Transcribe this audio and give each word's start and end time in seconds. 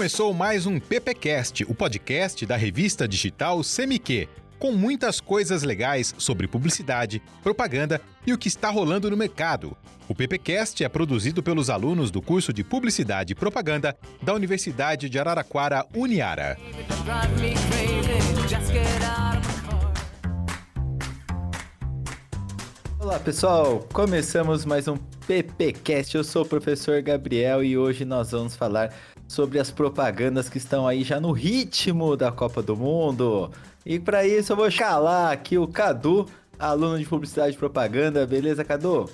Começou 0.00 0.32
mais 0.32 0.64
um 0.64 0.80
PPcast, 0.80 1.62
o 1.64 1.74
podcast 1.74 2.46
da 2.46 2.56
revista 2.56 3.06
digital 3.06 3.62
Semiquê, 3.62 4.30
com 4.58 4.72
muitas 4.72 5.20
coisas 5.20 5.62
legais 5.62 6.14
sobre 6.16 6.48
publicidade, 6.48 7.20
propaganda 7.42 8.00
e 8.26 8.32
o 8.32 8.38
que 8.38 8.48
está 8.48 8.70
rolando 8.70 9.10
no 9.10 9.16
mercado. 9.16 9.76
O 10.08 10.14
PPcast 10.14 10.82
é 10.82 10.88
produzido 10.88 11.42
pelos 11.42 11.68
alunos 11.68 12.10
do 12.10 12.22
curso 12.22 12.50
de 12.50 12.64
Publicidade 12.64 13.34
e 13.34 13.36
Propaganda 13.36 13.94
da 14.22 14.32
Universidade 14.32 15.10
de 15.10 15.18
Araraquara, 15.18 15.84
Uniara. 15.94 16.56
Olá 22.98 23.20
pessoal, 23.20 23.86
começamos 23.92 24.64
mais 24.64 24.88
um 24.88 24.96
PPcast. 25.26 26.16
Eu 26.16 26.24
sou 26.24 26.42
o 26.42 26.48
professor 26.48 27.02
Gabriel 27.02 27.62
e 27.62 27.76
hoje 27.76 28.06
nós 28.06 28.30
vamos 28.30 28.56
falar 28.56 28.94
sobre 29.30 29.60
as 29.60 29.70
propagandas 29.70 30.48
que 30.48 30.58
estão 30.58 30.88
aí 30.88 31.04
já 31.04 31.20
no 31.20 31.30
ritmo 31.30 32.16
da 32.16 32.32
Copa 32.32 32.60
do 32.60 32.76
Mundo. 32.76 33.48
E 33.86 33.96
para 33.96 34.26
isso 34.26 34.50
eu 34.52 34.56
vou 34.56 34.68
calar 34.72 35.32
aqui 35.32 35.56
o 35.56 35.68
Cadu, 35.68 36.26
aluno 36.58 36.98
de 36.98 37.04
publicidade 37.04 37.54
e 37.54 37.56
propaganda. 37.56 38.26
Beleza, 38.26 38.64
Cadu? 38.64 39.08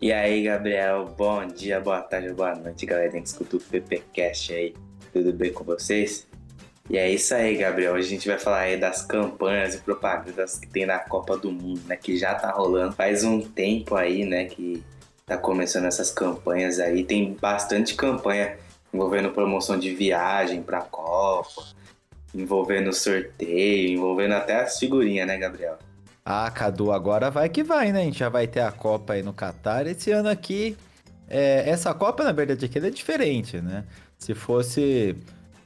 E 0.00 0.12
aí, 0.12 0.42
Gabriel, 0.42 1.14
bom 1.16 1.46
dia, 1.46 1.78
boa 1.78 2.00
tarde, 2.00 2.32
boa 2.32 2.56
noite, 2.56 2.84
galera 2.84 3.12
que 3.12 3.18
escuta 3.18 3.56
o 3.56 3.60
PPcast 3.60 4.52
aí. 4.52 4.74
Tudo 5.12 5.32
bem 5.32 5.52
com 5.52 5.62
vocês? 5.62 6.26
E 6.90 6.98
é 6.98 7.08
isso 7.08 7.32
aí, 7.32 7.56
Gabriel. 7.56 7.94
Hoje 7.94 8.08
a 8.08 8.10
gente 8.10 8.26
vai 8.26 8.40
falar 8.40 8.62
aí 8.62 8.76
das 8.76 9.02
campanhas 9.02 9.76
e 9.76 9.78
propagandas 9.78 10.58
que 10.58 10.66
tem 10.66 10.86
na 10.86 10.98
Copa 10.98 11.38
do 11.38 11.52
Mundo, 11.52 11.82
né? 11.86 11.94
Que 11.94 12.16
já 12.16 12.34
tá 12.34 12.50
rolando 12.50 12.96
faz 12.96 13.22
um 13.22 13.40
tempo 13.40 13.94
aí, 13.94 14.24
né? 14.24 14.46
Que 14.46 14.82
tá 15.24 15.36
começando 15.36 15.84
essas 15.84 16.10
campanhas 16.10 16.80
aí. 16.80 17.04
Tem 17.04 17.34
bastante 17.40 17.94
campanha 17.94 18.56
envolvendo 18.92 19.30
promoção 19.30 19.78
de 19.78 19.94
viagem 19.94 20.62
pra 20.62 20.82
Copa, 20.82 21.62
envolvendo 22.34 22.92
sorteio, 22.92 23.90
envolvendo 23.90 24.34
até 24.34 24.60
as 24.60 24.78
figurinhas, 24.78 25.26
né, 25.26 25.38
Gabriel? 25.38 25.78
Ah, 26.24 26.50
Cadu, 26.50 26.92
agora 26.92 27.30
vai 27.30 27.48
que 27.48 27.62
vai, 27.62 27.90
né? 27.90 28.02
A 28.02 28.04
gente 28.04 28.18
já 28.18 28.28
vai 28.28 28.46
ter 28.46 28.60
a 28.60 28.70
Copa 28.70 29.14
aí 29.14 29.22
no 29.22 29.32
Catar. 29.32 29.86
Esse 29.86 30.12
ano 30.12 30.28
aqui, 30.28 30.76
é, 31.28 31.68
essa 31.68 31.92
Copa, 31.92 32.22
na 32.22 32.32
verdade, 32.32 32.64
aqui 32.64 32.78
é 32.78 32.90
diferente, 32.90 33.60
né? 33.60 33.84
Se 34.18 34.34
fosse 34.34 35.16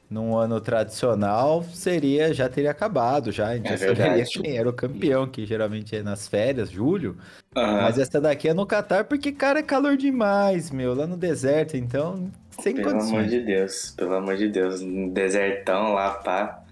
num 0.09 0.35
ano 0.35 0.59
tradicional, 0.61 1.63
seria 1.73 2.33
já 2.33 2.47
teria 2.47 2.71
acabado, 2.71 3.31
já. 3.31 3.49
A 3.49 3.55
gente 3.55 3.67
É 3.67 3.77
já 3.77 3.95
saberia 3.95 4.25
quem 4.25 4.57
era 4.57 4.69
o 4.69 4.73
campeão, 4.73 5.27
que 5.27 5.45
geralmente 5.45 5.95
é 5.95 6.01
nas 6.01 6.27
férias, 6.27 6.71
julho. 6.71 7.17
Aham. 7.55 7.81
Mas 7.81 7.99
essa 7.99 8.19
daqui 8.19 8.47
é 8.47 8.53
no 8.53 8.65
Catar, 8.65 9.03
porque, 9.03 9.31
cara, 9.31 9.59
é 9.59 9.63
calor 9.63 9.97
demais, 9.97 10.71
meu, 10.71 10.95
lá 10.95 11.05
no 11.05 11.17
deserto, 11.17 11.75
então, 11.77 12.31
sem 12.59 12.73
Pelo 12.75 12.89
amor 12.89 12.99
condições. 13.01 13.29
de 13.29 13.39
Deus, 13.41 13.93
pelo 13.97 14.13
amor 14.15 14.35
de 14.37 14.47
Deus, 14.49 14.81
um 14.81 15.09
desertão 15.09 15.93
lá, 15.93 16.11
pá. 16.11 16.63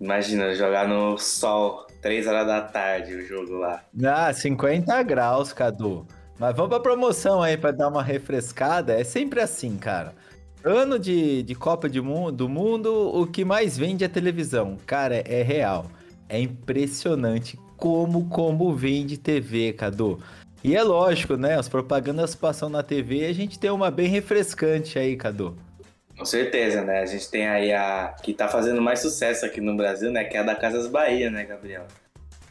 Imagina, 0.00 0.54
jogar 0.54 0.86
no 0.88 1.16
sol, 1.18 1.86
3 2.02 2.26
horas 2.26 2.46
da 2.46 2.60
tarde 2.60 3.14
o 3.14 3.26
jogo 3.26 3.54
lá. 3.54 3.82
Ah, 4.04 4.32
50 4.32 5.02
graus, 5.02 5.52
Cadu. 5.52 6.06
Mas 6.38 6.54
vamos 6.54 6.70
pra 6.70 6.80
promoção 6.80 7.40
aí 7.42 7.56
pra 7.56 7.70
dar 7.70 7.88
uma 7.88 8.02
refrescada. 8.02 8.92
É 8.92 9.04
sempre 9.04 9.40
assim, 9.40 9.76
cara. 9.76 10.12
Ano 10.62 10.98
de, 10.98 11.42
de 11.42 11.54
Copa 11.54 11.88
de 11.88 12.00
Mu- 12.00 12.30
do 12.30 12.46
Mundo, 12.48 12.92
o 13.14 13.26
que 13.26 13.42
mais 13.44 13.78
vende 13.78 14.04
é 14.04 14.08
televisão. 14.08 14.76
Cara, 14.84 15.16
é 15.26 15.42
real. 15.42 15.86
É 16.28 16.38
impressionante 16.38 17.58
como 17.76 18.28
como 18.28 18.74
vende 18.74 19.16
TV, 19.16 19.72
Cadu. 19.72 20.18
E 20.66 20.74
é 20.74 20.82
lógico, 20.82 21.36
né? 21.36 21.56
As 21.56 21.68
propagandas 21.68 22.34
passam 22.34 22.68
na 22.68 22.82
TV 22.82 23.18
e 23.20 23.26
a 23.26 23.32
gente 23.32 23.56
tem 23.56 23.70
uma 23.70 23.88
bem 23.88 24.08
refrescante 24.08 24.98
aí, 24.98 25.14
Cadu. 25.14 25.56
Com 26.18 26.24
certeza, 26.24 26.82
né? 26.82 27.02
A 27.02 27.06
gente 27.06 27.30
tem 27.30 27.46
aí 27.46 27.72
a 27.72 28.16
que 28.20 28.34
tá 28.34 28.48
fazendo 28.48 28.82
mais 28.82 28.98
sucesso 28.98 29.46
aqui 29.46 29.60
no 29.60 29.76
Brasil, 29.76 30.10
né? 30.10 30.24
Que 30.24 30.36
é 30.36 30.40
a 30.40 30.42
da 30.42 30.56
Casas 30.56 30.88
Bahia, 30.88 31.30
né, 31.30 31.44
Gabriel? 31.44 31.86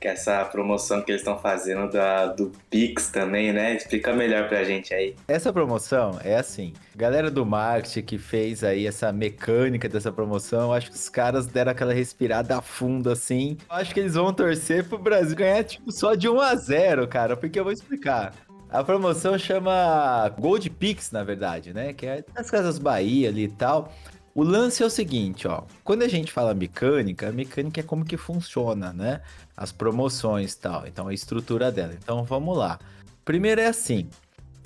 Essa 0.06 0.44
promoção 0.46 1.02
que 1.02 1.12
eles 1.12 1.22
estão 1.22 1.38
fazendo 1.38 1.92
da, 1.92 2.28
do 2.28 2.52
Pix 2.70 3.10
também, 3.10 3.52
né? 3.52 3.76
Explica 3.76 4.14
melhor 4.14 4.48
pra 4.48 4.64
gente 4.64 4.94
aí. 4.94 5.16
Essa 5.28 5.52
promoção 5.52 6.20
é 6.24 6.36
assim, 6.36 6.74
galera 6.96 7.32
do 7.32 7.46
marketing 7.46 8.02
que 8.04 8.18
fez 8.18 8.64
aí 8.64 8.88
essa 8.88 9.12
mecânica 9.12 9.90
dessa 9.90 10.12
promoção, 10.12 10.74
acho 10.74 10.92
que 10.92 10.96
os 10.98 11.10
caras 11.10 11.46
deram 11.48 11.72
aquela 11.72 11.94
respirada 11.94 12.62
fundo 12.62 13.10
assim. 13.10 13.58
Acho 13.70 13.94
que 13.94 14.00
eles 14.00 14.16
vão 14.16 14.34
torcer 14.34 14.88
pro 14.88 14.98
Brasil 14.98 15.36
ganhar 15.36 15.64
tipo 15.64 15.92
só 15.92 16.16
de 16.16 16.30
1 16.30 16.40
a 16.40 16.56
0, 16.56 17.08
cara, 17.08 17.36
porque 17.36 17.60
eu 17.60 17.64
vou 17.64 17.74
explicar. 17.74 18.34
A 18.70 18.84
promoção 18.84 19.38
chama 19.38 20.28
Gold 20.38 20.70
Pix, 20.70 21.12
na 21.12 21.24
verdade, 21.24 21.74
né? 21.74 21.94
Que 21.94 22.06
é 22.08 22.26
das 22.34 22.50
Casas 22.50 22.78
Bahia 22.78 23.30
ali 23.30 23.44
e 23.44 23.48
tal. 23.48 23.94
O 24.35 24.44
lance 24.44 24.84
é 24.84 24.85
o 24.85 24.90
seguinte, 24.90 25.47
ó. 25.47 25.63
Quando 25.81 26.03
a 26.03 26.09
gente 26.09 26.29
fala 26.29 26.53
mecânica, 26.53 27.31
mecânica 27.31 27.79
é 27.79 27.84
como 27.84 28.03
que 28.03 28.18
funciona, 28.18 28.91
né? 28.91 29.22
As 29.56 29.72
promoções 29.72 30.51
e 30.51 30.59
tal. 30.59 30.85
Então, 30.85 31.07
a 31.07 31.13
estrutura 31.13 31.72
dela. 31.72 31.94
Então, 31.94 32.25
vamos 32.25 32.57
lá. 32.57 32.78
Primeiro 33.23 33.62
é 33.62 33.68
assim. 33.68 34.09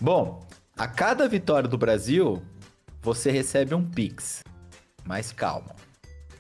Bom, 0.02 0.44
a 0.76 0.88
cada 0.88 1.28
vitória 1.28 1.70
do 1.70 1.78
Brasil, 1.78 2.42
você 3.00 3.30
recebe 3.30 3.76
um 3.76 3.88
Pix. 3.88 4.44
Mas 5.06 5.32
calma. 5.32 5.76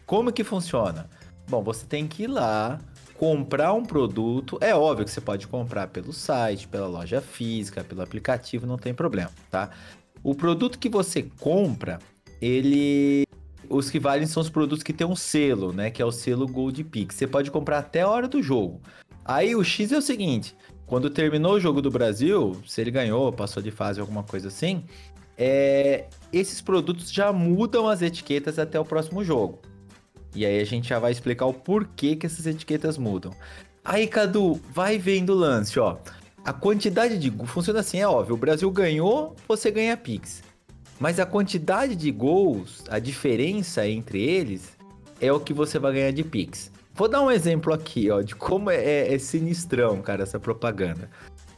Como 0.07 0.33
que 0.33 0.43
funciona? 0.43 1.07
Bom, 1.47 1.61
você 1.61 1.85
tem 1.85 2.07
que 2.07 2.23
ir 2.23 2.27
lá, 2.27 2.79
comprar 3.13 3.73
um 3.73 3.85
produto. 3.85 4.57
É 4.59 4.73
óbvio 4.73 5.05
que 5.05 5.11
você 5.11 5.21
pode 5.21 5.45
comprar 5.45 5.85
pelo 5.89 6.11
site, 6.11 6.67
pela 6.67 6.87
loja 6.87 7.21
física, 7.21 7.83
pelo 7.83 8.01
aplicativo, 8.01 8.65
não 8.65 8.77
tem 8.79 8.91
problema, 8.91 9.29
tá? 9.51 9.69
O 10.23 10.33
produto 10.33 10.79
que 10.79 10.89
você 10.89 11.23
compra, 11.39 11.99
ele. 12.41 13.23
Os 13.69 13.89
que 13.89 13.99
valem 13.99 14.25
são 14.25 14.41
os 14.41 14.49
produtos 14.49 14.83
que 14.83 14.93
tem 14.93 15.05
um 15.05 15.15
selo, 15.15 15.71
né? 15.71 15.91
Que 15.91 16.01
é 16.01 16.05
o 16.05 16.11
selo 16.11 16.47
Gold 16.47 16.83
Pix. 16.85 17.15
Você 17.15 17.27
pode 17.27 17.51
comprar 17.51 17.79
até 17.79 18.01
a 18.01 18.09
hora 18.09 18.27
do 18.27 18.41
jogo. 18.41 18.81
Aí 19.23 19.55
o 19.55 19.63
X 19.63 19.91
é 19.91 19.97
o 19.97 20.01
seguinte: 20.01 20.55
quando 20.85 21.09
terminou 21.09 21.53
o 21.53 21.59
jogo 21.59 21.81
do 21.81 21.91
Brasil, 21.91 22.59
se 22.65 22.81
ele 22.81 22.89
ganhou, 22.89 23.31
passou 23.31 23.61
de 23.61 23.69
fase, 23.69 23.99
alguma 23.99 24.23
coisa 24.23 24.47
assim, 24.47 24.83
é, 25.37 26.05
esses 26.33 26.61
produtos 26.61 27.11
já 27.11 27.31
mudam 27.31 27.87
as 27.87 28.01
etiquetas 28.01 28.57
até 28.57 28.79
o 28.79 28.83
próximo 28.83 29.23
jogo. 29.23 29.59
E 30.35 30.45
aí 30.45 30.59
a 30.59 30.65
gente 30.65 30.89
já 30.89 30.99
vai 30.99 31.11
explicar 31.11 31.45
o 31.45 31.53
porquê 31.53 32.15
que 32.15 32.25
essas 32.25 32.45
etiquetas 32.45 32.97
mudam. 32.97 33.31
Aí, 33.83 34.07
Cadu, 34.07 34.59
vai 34.73 34.97
vendo 34.97 35.31
o 35.31 35.35
lance, 35.35 35.79
ó. 35.79 35.97
A 36.43 36.53
quantidade 36.53 37.17
de. 37.17 37.31
Funciona 37.45 37.79
assim, 37.79 37.99
é 37.99 38.07
óbvio. 38.07 38.35
O 38.35 38.37
Brasil 38.37 38.69
ganhou, 38.69 39.35
você 39.47 39.71
ganha 39.71 39.95
Pix. 39.95 40.43
Mas 40.99 41.19
a 41.19 41.25
quantidade 41.25 41.95
de 41.95 42.11
gols, 42.11 42.83
a 42.89 42.99
diferença 42.99 43.87
entre 43.87 44.21
eles, 44.21 44.77
é 45.21 45.31
o 45.31 45.39
que 45.39 45.53
você 45.53 45.79
vai 45.79 45.93
ganhar 45.93 46.11
de 46.11 46.23
Pix. 46.23 46.71
Vou 46.93 47.07
dar 47.07 47.21
um 47.21 47.31
exemplo 47.31 47.73
aqui, 47.73 48.11
ó, 48.11 48.21
de 48.21 48.35
como 48.35 48.69
é, 48.69 49.13
é 49.13 49.17
sinistrão, 49.17 50.01
cara, 50.01 50.23
essa 50.23 50.37
propaganda. 50.37 51.09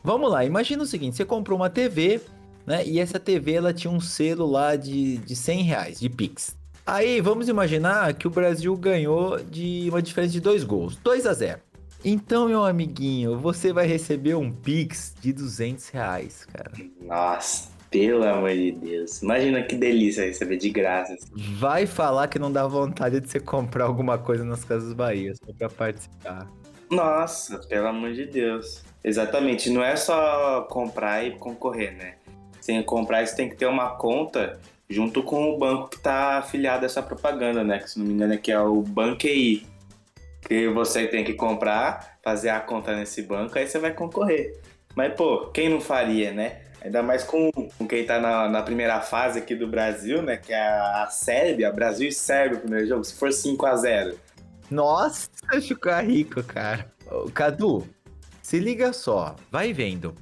Vamos 0.04 0.32
lá, 0.32 0.46
imagina 0.46 0.84
o 0.84 0.86
seguinte: 0.86 1.18
você 1.18 1.26
comprou 1.26 1.58
uma 1.58 1.70
TV, 1.70 2.22
né? 2.66 2.86
E 2.86 3.00
essa 3.00 3.20
TV 3.20 3.54
ela 3.54 3.74
tinha 3.74 3.92
um 3.92 4.00
selo 4.00 4.46
lá 4.46 4.76
de, 4.76 5.18
de 5.18 5.36
100 5.36 5.64
reais, 5.64 6.00
de 6.00 6.10
Pix. 6.10 6.56
Aí 6.86 7.22
vamos 7.22 7.48
imaginar 7.48 8.14
que 8.14 8.28
o 8.28 8.30
Brasil 8.30 8.76
ganhou 8.76 9.40
de 9.44 9.88
uma 9.90 10.02
diferença 10.02 10.34
de 10.34 10.42
dois 10.42 10.64
gols, 10.64 10.96
2 10.98 11.26
a 11.26 11.34
0. 11.34 11.60
Então, 12.04 12.48
meu 12.48 12.66
amiguinho, 12.66 13.40
você 13.40 13.72
vai 13.72 13.86
receber 13.86 14.36
um 14.36 14.52
Pix 14.52 15.14
de 15.22 15.32
200 15.32 15.90
reais, 15.90 16.46
cara. 16.46 16.72
Nossa, 17.00 17.70
pelo 17.92 18.24
amor 18.24 18.54
de 18.54 18.72
Deus. 18.72 19.22
Imagina 19.22 19.62
que 19.62 19.76
delícia 19.76 20.26
receber 20.26 20.56
de 20.56 20.70
graça. 20.70 21.16
Vai 21.36 21.86
falar 21.86 22.30
que 22.30 22.40
não 22.40 22.52
dá 22.52 22.66
vontade 22.66 23.20
de 23.20 23.30
você 23.30 23.40
comprar 23.40 23.84
alguma 23.84 24.18
coisa 24.18 24.46
nas 24.46 24.64
Casas 24.64 24.94
Bahia 24.94 25.34
só 25.36 25.52
pra 25.54 25.70
participar. 25.70 26.48
Nossa, 26.90 27.60
pelo 27.68 27.88
amor 27.88 28.14
de 28.14 28.26
Deus. 28.26 28.84
Exatamente, 29.04 29.70
não 29.70 29.84
é 29.84 29.96
só 29.96 30.62
comprar 30.70 31.26
e 31.26 31.32
concorrer, 31.32 31.96
né? 31.96 32.16
Sem 32.62 32.82
comprar, 32.82 33.26
você 33.28 33.36
tem 33.36 33.50
que 33.50 33.56
ter 33.56 33.66
uma 33.66 33.90
conta 33.96 34.60
junto 34.90 35.22
com 35.22 35.50
o 35.50 35.58
banco 35.58 35.90
que 35.90 36.00
tá 36.00 36.38
afiliado 36.38 36.84
a 36.84 36.86
essa 36.86 37.02
propaganda, 37.02 37.64
né? 37.64 37.80
Que 37.80 37.90
se 37.90 38.00
não 38.00 38.06
me 38.06 38.14
engano 38.14 38.34
aqui 38.34 38.52
é 38.52 38.60
o 38.60 38.82
Banqui. 38.82 39.66
Que 40.42 40.68
você 40.70 41.08
tem 41.08 41.24
que 41.24 41.34
comprar, 41.34 42.18
fazer 42.24 42.50
a 42.50 42.60
conta 42.60 42.96
nesse 42.96 43.22
banco, 43.22 43.58
aí 43.58 43.68
você 43.68 43.80
vai 43.80 43.94
concorrer. 43.94 44.60
Mas, 44.96 45.14
pô, 45.14 45.48
quem 45.48 45.70
não 45.70 45.80
faria, 45.80 46.32
né? 46.32 46.62
Ainda 46.84 47.04
mais 47.04 47.24
com, 47.24 47.52
com 47.52 47.88
quem 47.88 48.06
tá 48.06 48.20
na, 48.20 48.50
na 48.50 48.62
primeira 48.64 49.00
fase 49.02 49.40
aqui 49.40 49.56
do 49.56 49.68
Brasil, 49.68 50.22
né? 50.22 50.38
Que 50.38 50.52
é 50.52 50.62
a, 50.62 51.04
a 51.04 51.08
Sérvia, 51.08 51.72
Brasil 51.72 52.08
e 52.08 52.12
Sérvia 52.12 52.58
o 52.58 52.62
primeiro 52.62 52.88
jogo. 52.88 53.04
Se 53.04 53.14
for 53.14 53.32
5 53.32 53.66
a 53.66 53.76
0 53.76 54.18
Nossa, 54.70 55.30
ficar 55.62 56.02
rico, 56.02 56.44
cara. 56.44 56.92
Cadu, 57.34 57.88
se 58.42 58.60
liga 58.60 58.92
só, 58.94 59.36
vai 59.52 59.74
vendo. 59.74 60.16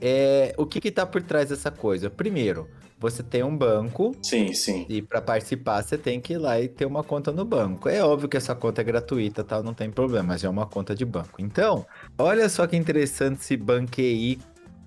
É, 0.00 0.54
o 0.58 0.66
que 0.66 0.80
que 0.80 0.90
tá 0.90 1.06
por 1.06 1.22
trás 1.22 1.48
dessa 1.48 1.70
coisa? 1.70 2.10
Primeiro, 2.10 2.68
você 2.98 3.22
tem 3.22 3.42
um 3.42 3.56
banco 3.56 4.14
Sim, 4.22 4.52
sim. 4.52 4.86
e 4.88 5.02
para 5.02 5.20
participar 5.20 5.82
você 5.82 5.96
tem 5.96 6.20
que 6.20 6.34
ir 6.34 6.38
lá 6.38 6.60
e 6.60 6.68
ter 6.68 6.86
uma 6.86 7.02
conta 7.02 7.32
no 7.32 7.44
banco. 7.44 7.88
É 7.88 8.02
óbvio 8.02 8.28
que 8.28 8.36
essa 8.36 8.54
conta 8.54 8.80
é 8.80 8.84
gratuita, 8.84 9.44
tal, 9.44 9.62
não 9.62 9.74
tem 9.74 9.90
problema, 9.90 10.28
mas 10.28 10.44
é 10.44 10.48
uma 10.48 10.66
conta 10.66 10.94
de 10.94 11.04
banco. 11.04 11.40
Então, 11.40 11.86
olha 12.18 12.48
só 12.48 12.66
que 12.66 12.76
interessante 12.76 13.40
esse 13.40 13.56
Banqui 13.56 14.38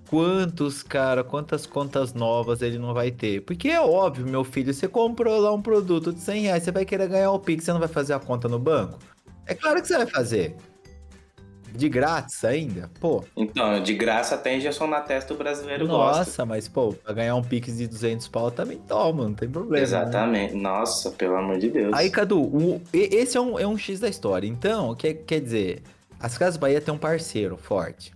quantos, 0.08 0.82
cara, 0.82 1.22
quantas 1.22 1.66
contas 1.66 2.14
novas 2.14 2.62
ele 2.62 2.78
não 2.78 2.94
vai 2.94 3.10
ter. 3.10 3.42
Porque 3.42 3.68
é 3.68 3.80
óbvio, 3.80 4.26
meu 4.26 4.42
filho, 4.44 4.72
você 4.72 4.88
comprou 4.88 5.38
lá 5.40 5.52
um 5.52 5.60
produto 5.62 6.12
de 6.12 6.20
100 6.20 6.42
reais, 6.42 6.62
você 6.62 6.72
vai 6.72 6.84
querer 6.84 7.08
ganhar 7.08 7.30
o 7.30 7.38
Pix, 7.38 7.64
você 7.64 7.72
não 7.72 7.80
vai 7.80 7.88
fazer 7.88 8.14
a 8.14 8.18
conta 8.18 8.48
no 8.48 8.58
banco? 8.58 8.98
É 9.46 9.54
claro 9.54 9.80
que 9.80 9.88
você 9.88 9.96
vai 9.96 10.06
fazer. 10.06 10.56
De 11.74 11.86
grátis 11.88 12.42
ainda? 12.44 12.90
Pô. 12.98 13.22
Então, 13.36 13.82
de 13.82 13.92
graça 13.92 14.34
até 14.34 14.56
injeção 14.56 14.86
na 14.86 15.02
testa 15.02 15.34
o 15.34 15.36
brasileiro 15.36 15.86
Nossa, 15.86 16.24
gosta. 16.24 16.46
mas 16.46 16.66
pô, 16.66 16.94
pra 16.94 17.12
ganhar 17.12 17.34
um 17.36 17.42
Pix 17.42 17.76
de 17.76 17.86
200 17.86 18.26
pau 18.28 18.50
também 18.50 18.78
toma, 18.78 19.24
não 19.24 19.34
tem 19.34 19.48
problema. 19.48 19.76
né? 19.76 19.82
Exatamente. 19.82 20.54
Nossa, 20.54 21.10
pelo 21.10 21.36
amor 21.36 21.58
de 21.58 21.68
Deus. 21.68 21.92
Aí, 21.92 22.08
Cadu, 22.10 22.40
o- 22.40 22.80
esse 22.92 23.36
é 23.36 23.40
um, 23.40 23.58
é 23.58 23.66
um 23.66 23.76
X 23.76 24.00
da 24.00 24.08
história. 24.08 24.46
Então, 24.48 24.94
quer, 24.94 25.12
quer 25.12 25.40
dizer, 25.40 25.82
as 26.18 26.38
Casas 26.38 26.56
Bahia 26.56 26.80
tem 26.80 26.92
um 26.92 26.98
parceiro 26.98 27.58
forte 27.58 28.12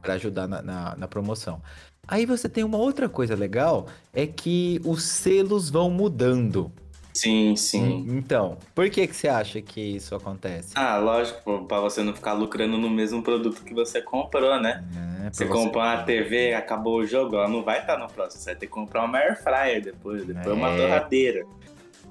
pra 0.00 0.14
ajudar 0.14 0.46
na, 0.48 0.62
na, 0.62 0.96
na 0.96 1.08
promoção. 1.08 1.60
Aí 2.06 2.26
você 2.26 2.48
tem 2.48 2.64
uma 2.64 2.78
outra 2.78 3.08
coisa 3.08 3.34
legal, 3.34 3.86
é 4.12 4.26
que 4.26 4.80
os 4.84 5.04
selos 5.04 5.70
vão 5.70 5.90
mudando. 5.90 6.72
Sim, 7.12 7.54
sim. 7.56 8.06
Então, 8.08 8.56
por 8.74 8.88
que 8.88 9.06
que 9.06 9.14
você 9.14 9.28
acha 9.28 9.60
que 9.60 9.80
isso 9.80 10.14
acontece? 10.14 10.72
Ah, 10.76 10.96
lógico, 10.96 11.40
pô, 11.44 11.58
pra 11.64 11.80
você 11.80 12.02
não 12.02 12.14
ficar 12.14 12.32
lucrando 12.32 12.78
no 12.78 12.88
mesmo 12.88 13.22
produto 13.22 13.62
que 13.64 13.74
você 13.74 14.00
comprou, 14.00 14.60
né? 14.60 14.84
É, 15.26 15.30
Você 15.32 15.46
comprou 15.46 15.82
uma 15.82 16.02
TV, 16.04 16.54
acabou 16.54 17.00
o 17.00 17.06
jogo, 17.06 17.36
ela 17.36 17.48
não 17.48 17.62
vai 17.62 17.80
estar 17.80 17.98
no 17.98 18.08
próximo. 18.08 18.40
Você 18.40 18.50
vai 18.50 18.56
ter 18.56 18.66
que 18.66 18.72
comprar 18.72 19.04
uma 19.04 19.18
air 19.18 19.42
fryer 19.42 19.82
depois, 19.82 20.24
depois 20.24 20.56
uma 20.56 20.68
É. 20.70 20.76
torradeira. 20.76 21.46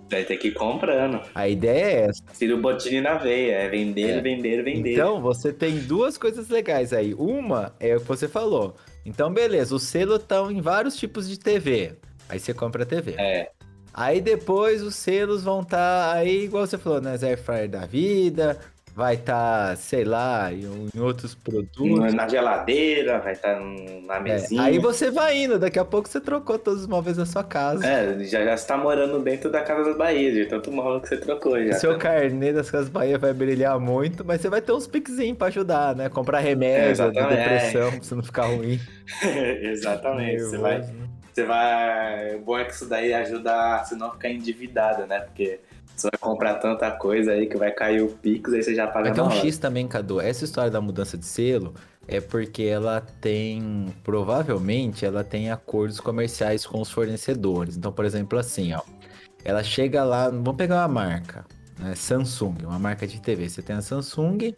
Vai 0.09 0.23
ter 0.23 0.37
que 0.37 0.47
ir 0.49 0.53
comprando. 0.53 1.21
A 1.35 1.47
ideia 1.47 1.85
é 1.85 2.01
essa. 2.07 2.23
Tira 2.37 2.55
o 2.55 2.61
botinho 2.61 3.01
na 3.01 3.15
veia, 3.15 3.53
é 3.55 3.69
vender, 3.69 4.17
É. 4.17 4.21
vender, 4.21 4.63
vender. 4.63 4.93
Então, 4.93 5.21
você 5.21 5.53
tem 5.53 5.77
duas 5.79 6.17
coisas 6.17 6.49
legais 6.49 6.91
aí. 6.93 7.13
Uma 7.13 7.73
é 7.79 7.95
o 7.95 7.99
que 8.01 8.07
você 8.07 8.27
falou. 8.27 8.75
Então, 9.05 9.31
beleza, 9.31 9.75
os 9.75 9.83
selos 9.83 10.19
estão 10.19 10.51
em 10.51 10.61
vários 10.61 10.95
tipos 10.97 11.27
de 11.29 11.37
TV. 11.39 11.93
Aí 12.27 12.39
você 12.39 12.53
compra 12.53 12.83
a 12.83 12.85
TV. 12.85 13.15
É, 13.17 13.49
Aí 13.93 14.21
depois 14.21 14.83
os 14.83 14.95
selos 14.95 15.43
vão 15.43 15.61
estar 15.61 16.13
aí, 16.15 16.43
igual 16.43 16.65
você 16.65 16.77
falou, 16.77 17.01
nas 17.01 17.23
air 17.23 17.37
fryer 17.41 17.67
da 17.67 17.85
vida, 17.85 18.57
vai 18.99 19.15
estar, 19.15 19.75
sei 19.77 20.03
lá, 20.03 20.51
em, 20.53 20.87
em 20.93 20.99
outros 20.99 21.33
produtos. 21.33 22.13
na 22.13 22.27
geladeira, 22.27 23.17
vai 23.19 23.33
estar 23.33 23.59
na 23.59 24.17
É, 24.17 24.19
mesinha. 24.19 24.61
aí 24.61 24.77
você 24.77 25.09
vai 25.09 25.37
indo, 25.43 25.57
daqui 25.57 25.79
a 25.79 25.85
pouco 25.85 26.07
você 26.09 26.19
trocou 26.19 26.59
todos 26.59 26.81
os 26.81 26.87
móveis 26.87 27.17
da 27.17 27.25
sua 27.25 27.43
casa. 27.43 27.85
É, 27.87 28.19
já, 28.25 28.43
já 28.43 28.53
está 28.53 28.77
morando 28.77 29.17
dentro 29.19 29.49
da 29.49 29.61
Casa 29.61 29.85
das 29.85 29.97
Bahia, 29.97 30.31
de 30.31 30.45
tanto 30.45 30.71
móvel 30.71 30.99
que 31.01 31.07
você 31.07 31.17
trocou 31.17 31.57
já. 31.65 31.73
Seu 31.73 31.97
carnê 31.97 32.51
das 32.53 32.69
Casas 32.69 32.89
Bahia 32.89 33.17
vai 33.17 33.33
brilhar 33.33 33.79
muito, 33.79 34.23
mas 34.25 34.41
você 34.41 34.49
vai 34.49 34.61
ter 34.61 34.73
uns 34.73 34.85
piquezinhos 34.85 35.37
pra 35.37 35.47
ajudar, 35.47 35.95
né? 35.95 36.09
Comprar 36.09 36.39
remédio, 36.39 37.05
É, 37.05 37.09
de 37.09 37.19
depressão, 37.35 37.89
pra 37.91 37.99
você 38.03 38.15
não 38.15 38.23
ficar 38.23 38.45
ruim. 38.47 38.79
Exatamente. 39.63 40.41
Você 40.41 40.57
vai, 40.57 40.79
né? 40.79 40.89
você 41.33 41.43
vai. 41.45 42.35
O 42.35 42.39
bom 42.41 42.57
é 42.57 42.65
que 42.65 42.73
isso 42.73 42.87
daí 42.87 43.13
ajuda 43.13 43.53
a 43.53 43.83
você 43.85 43.95
não 43.95 44.11
ficar 44.11 44.29
endividado, 44.29 45.07
né? 45.07 45.21
Porque 45.21 45.59
você 45.99 46.09
vai 46.11 46.19
comprar 46.19 46.55
tanta 46.55 46.89
coisa 46.91 47.31
aí 47.31 47.47
que 47.47 47.57
vai 47.57 47.71
cair 47.71 48.01
o 48.01 48.07
Pix, 48.09 48.53
aí 48.53 48.63
você 48.63 48.75
já 48.75 48.87
paga 48.87 49.11
ter 49.11 49.21
um. 49.21 49.31
X 49.31 49.57
também, 49.57 49.87
Cadu. 49.87 50.19
Essa 50.19 50.45
história 50.45 50.71
da 50.71 50.81
mudança 50.81 51.17
de 51.17 51.25
selo 51.25 51.73
é 52.07 52.19
porque 52.19 52.63
ela 52.63 53.01
tem, 53.21 53.87
provavelmente, 54.03 55.05
ela 55.05 55.23
tem 55.23 55.51
acordos 55.51 55.99
comerciais 55.99 56.65
com 56.65 56.81
os 56.81 56.91
fornecedores. 56.91 57.77
Então, 57.77 57.91
por 57.91 58.05
exemplo, 58.05 58.39
assim, 58.39 58.73
ó, 58.73 58.81
ela 59.43 59.63
chega 59.63 60.03
lá, 60.03 60.29
vamos 60.29 60.55
pegar 60.55 60.77
uma 60.77 60.87
marca, 60.87 61.45
né, 61.77 61.93
Samsung, 61.95 62.55
uma 62.63 62.79
marca 62.79 63.05
de 63.05 63.21
TV. 63.21 63.47
Você 63.47 63.61
tem 63.61 63.75
a 63.75 63.81
Samsung 63.81 64.55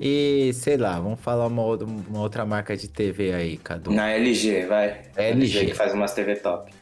e, 0.00 0.52
sei 0.54 0.76
lá, 0.76 0.98
vamos 0.98 1.20
falar 1.20 1.46
uma, 1.46 1.62
uma 1.62 2.20
outra 2.20 2.44
marca 2.44 2.76
de 2.76 2.88
TV 2.88 3.32
aí, 3.32 3.56
Cadu. 3.58 3.90
Na 3.92 4.10
LG, 4.10 4.66
vai. 4.66 5.02
LG. 5.16 5.66
que 5.66 5.74
faz 5.74 5.92
umas 5.92 6.14
TV 6.14 6.36
top. 6.36 6.72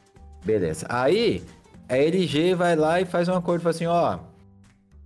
Beleza. 0.44 0.86
Aí, 0.88 1.42
a 1.88 1.96
LG 1.96 2.54
vai 2.54 2.76
lá 2.76 3.00
e 3.00 3.04
faz 3.04 3.28
um 3.28 3.34
acordo, 3.34 3.62
fala 3.62 3.74
assim, 3.74 3.86
ó, 3.86 4.18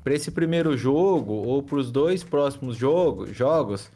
para 0.04 0.14
esse 0.14 0.30
primeiro 0.30 0.76
jogo 0.76 1.32
ou 1.32 1.62
para 1.62 1.76
os 1.78 1.90
dois 1.90 2.22
próximos 2.22 2.76
jogo, 2.76 3.26
jogos, 3.32 3.90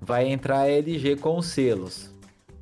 vai 0.00 0.28
entrar 0.28 0.60
a 0.60 0.68
LG 0.70 1.16
com 1.16 1.38
os 1.38 1.46
selos. 1.46 2.14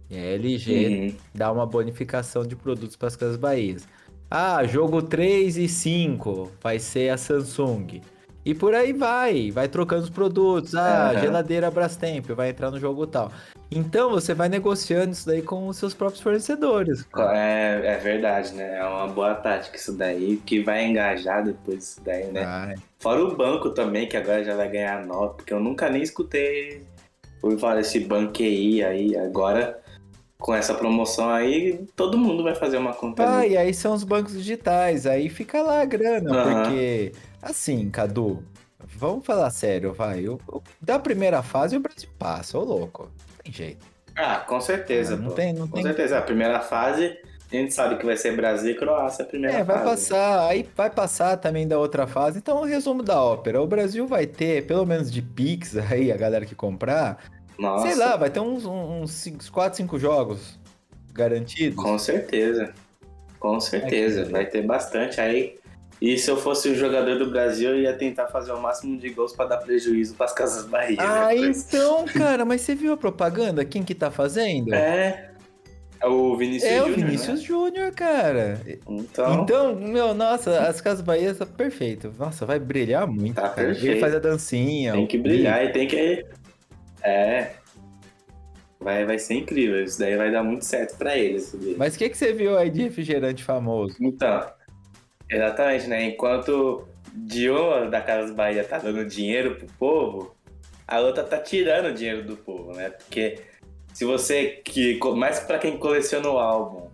E 0.09 0.17
a 0.17 0.21
LG 0.35 0.87
Uhum. 1.11 1.17
dá 1.35 1.51
uma 1.53 1.67
bonificação 1.67 2.47
de 2.47 2.55
produtos 2.57 2.97
para 2.97 3.09
as 3.09 3.17
Casas 3.17 3.37
Bahias. 3.37 3.87
Ah, 4.31 4.65
jogo 4.65 5.03
3 5.03 5.59
e 5.59 5.69
5 5.69 6.51
vai 6.63 6.79
ser 6.79 7.11
a 7.11 7.19
Samsung. 7.19 8.01
E 8.45 8.55
por 8.55 8.75
aí 8.75 8.93
vai, 8.93 9.51
vai 9.51 9.69
trocando 9.69 10.03
os 10.03 10.11
produtos. 10.11 10.75
Ah, 10.75 11.11
Aham. 11.11 11.21
geladeira 11.21 11.71
Brastemp 11.71 12.27
vai 12.31 12.51
entrar 12.51 12.71
no 12.71 12.79
jogo 12.79 13.07
tal. 13.07 13.31
Então 13.71 14.11
você 14.11 14.35
vai 14.35 14.49
negociando 14.49 15.13
isso 15.13 15.27
daí 15.27 15.41
com 15.41 15.67
os 15.69 15.77
seus 15.77 15.95
próprios 15.95 16.21
fornecedores. 16.21 17.07
É, 17.17 17.81
é 17.85 17.97
verdade, 17.97 18.53
né? 18.55 18.79
É 18.79 18.85
uma 18.85 19.07
boa 19.07 19.35
tática 19.35 19.77
isso 19.77 19.97
daí, 19.97 20.37
que 20.45 20.61
vai 20.61 20.85
engajar 20.85 21.45
depois 21.45 21.83
isso 21.83 22.01
daí, 22.05 22.27
né? 22.31 22.75
Fora 22.99 23.25
o 23.25 23.35
banco 23.35 23.71
também, 23.71 24.07
que 24.07 24.17
agora 24.17 24.45
já 24.45 24.55
vai 24.55 24.69
ganhar 24.69 25.07
nota, 25.07 25.35
porque 25.35 25.53
eu 25.53 25.61
nunca 25.61 25.89
nem 25.89 26.03
escutei 26.03 26.85
ouvi 27.43 27.59
falar 27.59 27.77
desse 27.77 28.01
banquei 28.01 28.83
aí. 28.83 29.17
Agora, 29.17 29.82
com 30.43 30.53
essa 30.55 30.75
promoção 30.75 31.31
aí, 31.31 31.87
todo 31.95 32.19
mundo 32.19 32.43
vai 32.43 32.55
fazer 32.55 32.77
uma 32.77 32.93
conta 32.93 33.23
Ah, 33.23 33.39
ali. 33.39 33.51
e 33.53 33.57
aí 33.57 33.73
são 33.73 33.95
os 33.95 34.03
bancos 34.03 34.33
digitais, 34.33 35.07
aí 35.07 35.29
fica 35.29 35.63
lá 35.63 35.81
a 35.83 35.85
grana, 35.85 36.31
Aham. 36.33 36.63
porque 36.63 37.13
assim, 37.41 37.89
Cadu, 37.91 38.43
vamos 38.97 39.25
falar 39.25 39.51
sério, 39.51 39.93
vai. 39.93 40.27
o- 40.29 40.41
o- 40.49 40.61
da 40.81 40.99
primeira 40.99 41.43
fase 41.43 41.77
o 41.77 41.81
Brasil 41.81 42.09
passa, 42.19 42.59
ô 42.59 42.65
louco. 42.65 43.05
Não 43.05 43.37
tem 43.45 43.53
jeito. 43.53 43.87
Ah, 44.17 44.37
com 44.41 44.61
certeza, 44.61 45.17
não 45.17 45.29
pô. 45.29 45.35
tem, 45.35 45.53
não 45.53 45.67
Com 45.69 45.75
tem. 45.75 45.85
certeza. 45.85 46.19
A 46.19 46.23
primeira 46.23 46.59
fase, 46.61 47.17
a 47.51 47.55
gente 47.57 47.73
sabe 47.73 47.97
que 47.97 48.05
vai 48.05 48.17
ser 48.17 48.35
Brasil 48.37 48.73
e 48.73 48.75
Croácia 48.75 49.25
a 49.25 49.29
primeira 49.29 49.59
É, 49.59 49.63
vai 49.65 49.77
fase. 49.79 49.89
passar, 49.91 50.49
aí 50.49 50.69
vai 50.77 50.91
passar 50.91 51.37
também 51.37 51.67
da 51.69 51.79
outra 51.79 52.07
fase. 52.07 52.39
Então, 52.39 52.61
o 52.61 52.65
resumo 52.65 53.03
da 53.03 53.23
ópera, 53.23 53.63
o 53.63 53.67
Brasil 53.67 54.07
vai 54.09 54.27
ter, 54.27 54.67
pelo 54.67 54.85
menos 54.85 55.11
de 55.11 55.23
Pix 55.23 55.77
aí, 55.77 56.11
a 56.13 56.17
galera 56.17 56.45
que 56.45 56.55
comprar, 56.55 57.19
Nossa, 57.59 57.87
sei 57.87 57.97
lá, 57.97 58.17
vai 58.17 58.31
ter 58.31 58.41
uns, 58.41 58.65
uns 58.65 59.51
4, 59.51 59.77
5 59.77 59.99
jogos 59.99 60.59
garantidos. 61.13 61.77
com 61.77 61.99
certeza. 61.99 62.73
Com 63.39 63.59
certeza. 63.61 64.23
Aqui. 64.23 64.33
Vai 64.33 64.47
ter 64.47 64.63
bastante 64.63 65.21
aí. 65.21 65.57
E 66.01 66.19
se 66.19 66.29
eu 66.31 66.37
fosse 66.37 66.69
o 66.69 66.75
jogador 66.75 67.17
do 67.17 67.31
Brasil, 67.31 67.71
eu 67.71 67.81
ia 67.81 67.93
tentar 67.93 68.27
fazer 68.27 68.51
o 68.53 68.61
máximo 68.61 68.99
de 68.99 69.09
gols 69.11 69.33
pra 69.37 69.45
dar 69.45 69.59
prejuízo 69.59 70.15
pras 70.15 70.33
casas 70.33 70.65
Bahia. 70.67 70.97
Ah, 70.99 71.29
né? 71.29 71.37
Então, 71.37 72.05
cara, 72.07 72.45
mas 72.45 72.61
você 72.63 72.75
viu 72.75 72.93
a 72.93 72.97
propaganda? 72.97 73.65
Quem 73.65 73.85
que 73.85 73.95
tá 73.95 74.11
fazendo? 74.11 74.75
É. 74.75 75.31
É 76.01 76.07
o 76.09 76.37
Vinícius 76.37 76.69
É 76.73 76.83
o 76.83 76.89
Júnior, 76.89 76.97
Vinícius 77.07 77.41
né? 77.41 77.47
Júnior, 77.47 77.93
cara. 77.93 78.61
Então, 78.89 79.43
Então, 79.45 79.77
meu, 79.77 80.13
nossa, 80.13 80.63
as 80.67 80.81
Casas 80.81 81.01
Bahia 81.01 81.33
tá 81.33 81.47
perfeito. 81.47 82.13
Nossa, 82.19 82.45
vai 82.45 82.59
brilhar 82.59 83.07
muito. 83.07 83.37
Tá 83.37 83.51
cara. 83.51 83.69
Ele 83.69 83.75
perfeito. 83.75 84.01
faz 84.01 84.15
a 84.17 84.19
dancinha. 84.19 84.93
tem 84.95 85.05
o 85.05 85.07
que 85.07 85.19
brilhar 85.19 85.65
e 85.65 85.71
tem 85.71 85.87
que. 85.87 86.27
É. 87.03 87.53
Vai, 88.81 89.05
vai 89.05 89.19
ser 89.19 89.35
incrível. 89.35 89.83
Isso 89.83 89.99
daí 89.99 90.17
vai 90.17 90.31
dar 90.31 90.43
muito 90.43 90.65
certo 90.65 90.97
pra 90.97 91.17
eles. 91.17 91.55
Mas 91.77 91.95
o 91.95 91.99
que, 91.99 92.09
que 92.09 92.17
você 92.17 92.33
viu 92.33 92.59
aí 92.59 92.69
de 92.69 92.83
refrigerante 92.83 93.45
famoso? 93.45 93.97
Então, 94.01 94.45
exatamente, 95.31 95.87
né? 95.87 96.05
Enquanto 96.05 96.87
de 97.15 97.49
uma 97.51 97.89
da 97.89 98.01
Casa 98.01 98.33
Bahia 98.33 98.65
tá 98.65 98.79
dando 98.79 99.05
dinheiro 99.05 99.57
pro 99.57 99.67
povo, 99.79 100.37
a 100.87 101.01
outra 101.01 101.23
tá 101.23 101.39
tirando 101.39 101.95
dinheiro 101.95 102.25
do 102.25 102.37
povo, 102.37 102.73
né? 102.73 102.91
Porque 102.91 103.39
se 103.93 104.05
você 104.05 104.61
que 104.65 104.99
mais 105.15 105.41
pra 105.41 105.59
quem 105.59 105.77
coleciona 105.77 106.29
o 106.29 106.39
álbum, 106.39 106.89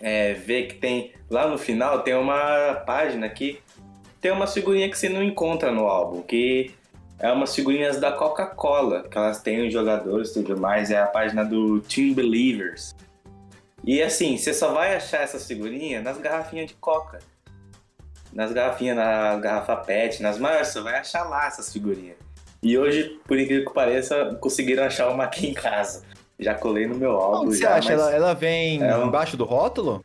é, 0.00 0.34
vê 0.34 0.64
que 0.64 0.74
tem 0.74 1.12
lá 1.30 1.48
no 1.48 1.58
final 1.58 2.02
tem 2.02 2.14
uma 2.14 2.74
página 2.86 3.28
que 3.28 3.60
tem 4.20 4.30
uma 4.30 4.46
figurinha 4.46 4.88
que 4.90 4.98
você 4.98 5.08
não 5.08 5.22
encontra 5.22 5.70
no 5.70 5.86
álbum, 5.86 6.22
que 6.22 6.72
é 7.18 7.30
umas 7.32 7.54
figurinhas 7.54 7.98
da 7.98 8.12
Coca-Cola, 8.12 9.02
que 9.08 9.16
elas 9.18 9.42
têm 9.42 9.66
os 9.66 9.72
jogadores 9.72 10.30
e 10.30 10.34
tudo 10.42 10.60
mais, 10.60 10.90
é 10.90 10.98
a 11.00 11.06
página 11.06 11.44
do 11.44 11.80
Team 11.80 12.14
Believers. 12.14 12.94
E 13.84 14.02
assim, 14.02 14.36
você 14.36 14.52
só 14.52 14.72
vai 14.72 14.94
achar 14.96 15.22
essas 15.22 15.46
figurinhas 15.46 16.02
nas 16.02 16.18
garrafinhas 16.18 16.66
de 16.68 16.74
coca. 16.74 17.18
Nas 18.32 18.52
garrafinhas, 18.52 18.96
na 18.96 19.36
garrafa 19.38 19.76
PET, 19.76 20.22
nas 20.22 20.38
maiores, 20.38 20.68
você 20.68 20.80
vai 20.80 20.98
achar 20.98 21.24
lá 21.28 21.46
essas 21.46 21.72
figurinhas. 21.72 22.16
E 22.62 22.76
hoje, 22.76 23.18
por 23.26 23.38
incrível 23.38 23.64
que 23.66 23.72
pareça, 23.72 24.36
conseguiram 24.40 24.84
achar 24.84 25.08
uma 25.08 25.24
aqui 25.24 25.46
em 25.48 25.54
casa. 25.54 26.02
Já 26.38 26.54
colei 26.54 26.86
no 26.86 26.96
meu 26.96 27.12
álbum. 27.12 27.46
Onde 27.46 27.56
você 27.56 27.62
já, 27.62 27.76
acha? 27.76 27.90
mas 27.90 28.00
Ela, 28.00 28.14
ela 28.14 28.34
vem 28.34 28.82
É 28.82 28.96
um- 28.96 29.06
embaixo 29.06 29.36
do 29.36 29.44
rótulo? 29.44 30.04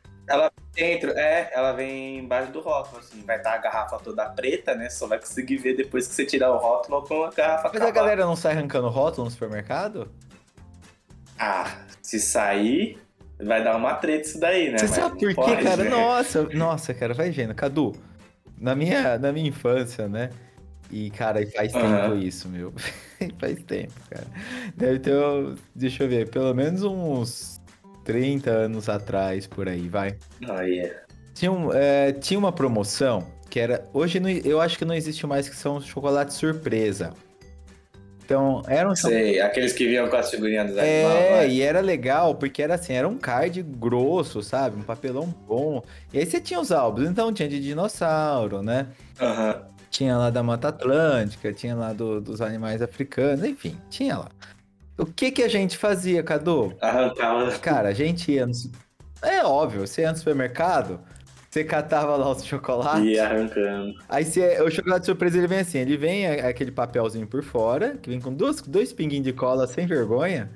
Dentro, 0.73 1.11
é, 1.11 1.51
ela 1.53 1.71
vem 1.73 2.17
embaixo 2.19 2.51
do 2.51 2.59
rótulo, 2.59 2.99
assim. 2.99 3.21
Vai 3.25 3.37
estar 3.37 3.53
a 3.53 3.57
garrafa 3.57 3.97
toda 3.99 4.25
preta, 4.29 4.73
né? 4.73 4.89
Só 4.89 5.05
vai 5.05 5.19
conseguir 5.19 5.57
ver 5.57 5.75
depois 5.75 6.07
que 6.07 6.15
você 6.15 6.25
tirar 6.25 6.51
o 6.51 6.57
rótulo 6.57 7.03
com 7.03 7.23
a 7.23 7.29
garrafa 7.29 7.69
Mas 7.73 7.83
a 7.83 7.91
galera 7.91 8.25
não 8.25 8.35
sai 8.35 8.53
arrancando 8.53 8.89
rótulo 8.89 9.25
no 9.25 9.31
supermercado? 9.31 10.11
Ah, 11.37 11.77
se 12.01 12.19
sair, 12.19 12.99
vai 13.39 13.63
dar 13.63 13.75
uma 13.75 13.95
treta 13.95 14.27
isso 14.27 14.39
daí, 14.39 14.71
né? 14.71 14.79
Você 14.79 14.87
Mas 14.87 14.95
sabe 14.95 15.19
por 15.19 15.45
quê, 15.45 15.57
cara? 15.57 15.83
né? 15.83 15.89
Nossa, 15.89 16.43
nossa, 16.53 16.93
cara, 16.93 17.13
vai 17.13 17.29
vendo. 17.29 17.53
Cadu, 17.53 17.93
na 18.57 18.75
minha, 18.75 19.17
na 19.19 19.31
minha 19.31 19.49
infância, 19.49 20.07
né? 20.07 20.29
E, 20.89 21.09
cara, 21.11 21.45
faz 21.47 21.71
tempo 21.71 21.85
Aham. 21.85 22.15
isso, 22.15 22.47
meu. 22.47 22.73
faz 23.39 23.61
tempo, 23.63 23.93
cara. 24.09 24.27
Deve 24.75 24.99
ter, 24.99 25.13
deixa 25.75 26.03
eu 26.03 26.09
ver, 26.09 26.29
pelo 26.29 26.53
menos 26.53 26.83
uns 26.83 27.61
30 28.03 28.49
anos 28.49 28.89
atrás, 28.89 29.47
por 29.47 29.67
aí, 29.67 29.87
vai. 29.87 30.15
Olha. 30.47 31.01
Tinha, 31.33 31.51
um, 31.51 31.71
é, 31.73 32.11
tinha 32.11 32.37
uma 32.39 32.51
promoção 32.51 33.27
que 33.49 33.59
era. 33.59 33.87
Hoje 33.93 34.19
não- 34.19 34.29
eu 34.29 34.59
acho 34.61 34.77
que 34.77 34.85
não 34.85 34.93
existe 34.95 35.25
mais, 35.25 35.47
que 35.49 35.55
são 35.55 35.77
os 35.77 35.85
chocolates 35.85 36.35
surpresa. 36.35 37.13
Então, 38.25 38.61
era 38.67 38.89
um 38.89 38.95
Sei, 38.95 39.41
aqueles 39.41 39.73
que 39.73 39.85
vinham 39.85 40.07
com 40.07 40.15
as 40.15 40.31
figurinhas 40.31 40.67
dos 40.69 40.77
É, 40.77 41.03
animais. 41.05 41.51
e 41.51 41.61
era 41.61 41.81
legal, 41.81 42.35
porque 42.35 42.61
era 42.63 42.75
assim, 42.75 42.93
era 42.93 43.07
um 43.07 43.17
card 43.17 43.61
grosso, 43.61 44.41
sabe? 44.41 44.77
Um 44.77 44.81
papelão 44.81 45.27
bom. 45.45 45.83
E 46.13 46.19
aí 46.19 46.25
você 46.25 46.39
tinha 46.39 46.59
os 46.59 46.71
álbuns, 46.71 47.09
então 47.09 47.33
tinha 47.33 47.49
de 47.49 47.59
dinossauro, 47.59 48.63
né? 48.63 48.87
Aham. 49.19 49.63
Tinha 49.89 50.17
lá 50.17 50.29
da 50.29 50.41
Mata 50.41 50.69
Atlântica, 50.69 51.51
tinha 51.53 51.75
lá 51.75 51.91
do- 51.93 52.21
dos 52.21 52.41
animais 52.41 52.81
africanos, 52.81 53.43
enfim, 53.43 53.77
tinha 53.89 54.17
lá. 54.17 54.29
O 54.97 55.05
que 55.05 55.31
que 55.31 55.43
a 55.43 55.47
gente 55.47 55.77
fazia, 55.77 56.21
Cadu? 56.23 56.73
Arrancava. 56.81 57.51
Cara, 57.59 57.89
a 57.89 57.93
gente 57.93 58.31
ia 58.31 58.45
no... 58.45 58.53
É 59.21 59.43
óbvio, 59.43 59.87
você 59.87 60.01
ia 60.01 60.11
no 60.11 60.17
supermercado, 60.17 60.99
você 61.49 61.63
catava 61.63 62.15
lá 62.17 62.29
os 62.29 62.43
chocolates, 62.45 63.05
E 63.05 63.13
ia 63.13 63.25
arrancando. 63.25 63.93
aí 64.09 64.25
você, 64.25 64.61
o 64.61 64.69
chocolate 64.69 65.05
surpresa 65.05 65.37
ele 65.37 65.47
vem 65.47 65.59
assim, 65.59 65.77
ele 65.79 65.95
vem 65.97 66.27
a- 66.27 66.49
aquele 66.49 66.71
papelzinho 66.71 67.25
por 67.25 67.41
fora, 67.41 67.97
que 68.01 68.09
vem 68.09 68.19
com 68.19 68.33
dois, 68.33 68.61
dois 68.61 68.91
pinguinhos 68.91 69.25
de 69.25 69.31
cola 69.33 69.65
sem 69.65 69.85
vergonha, 69.87 70.51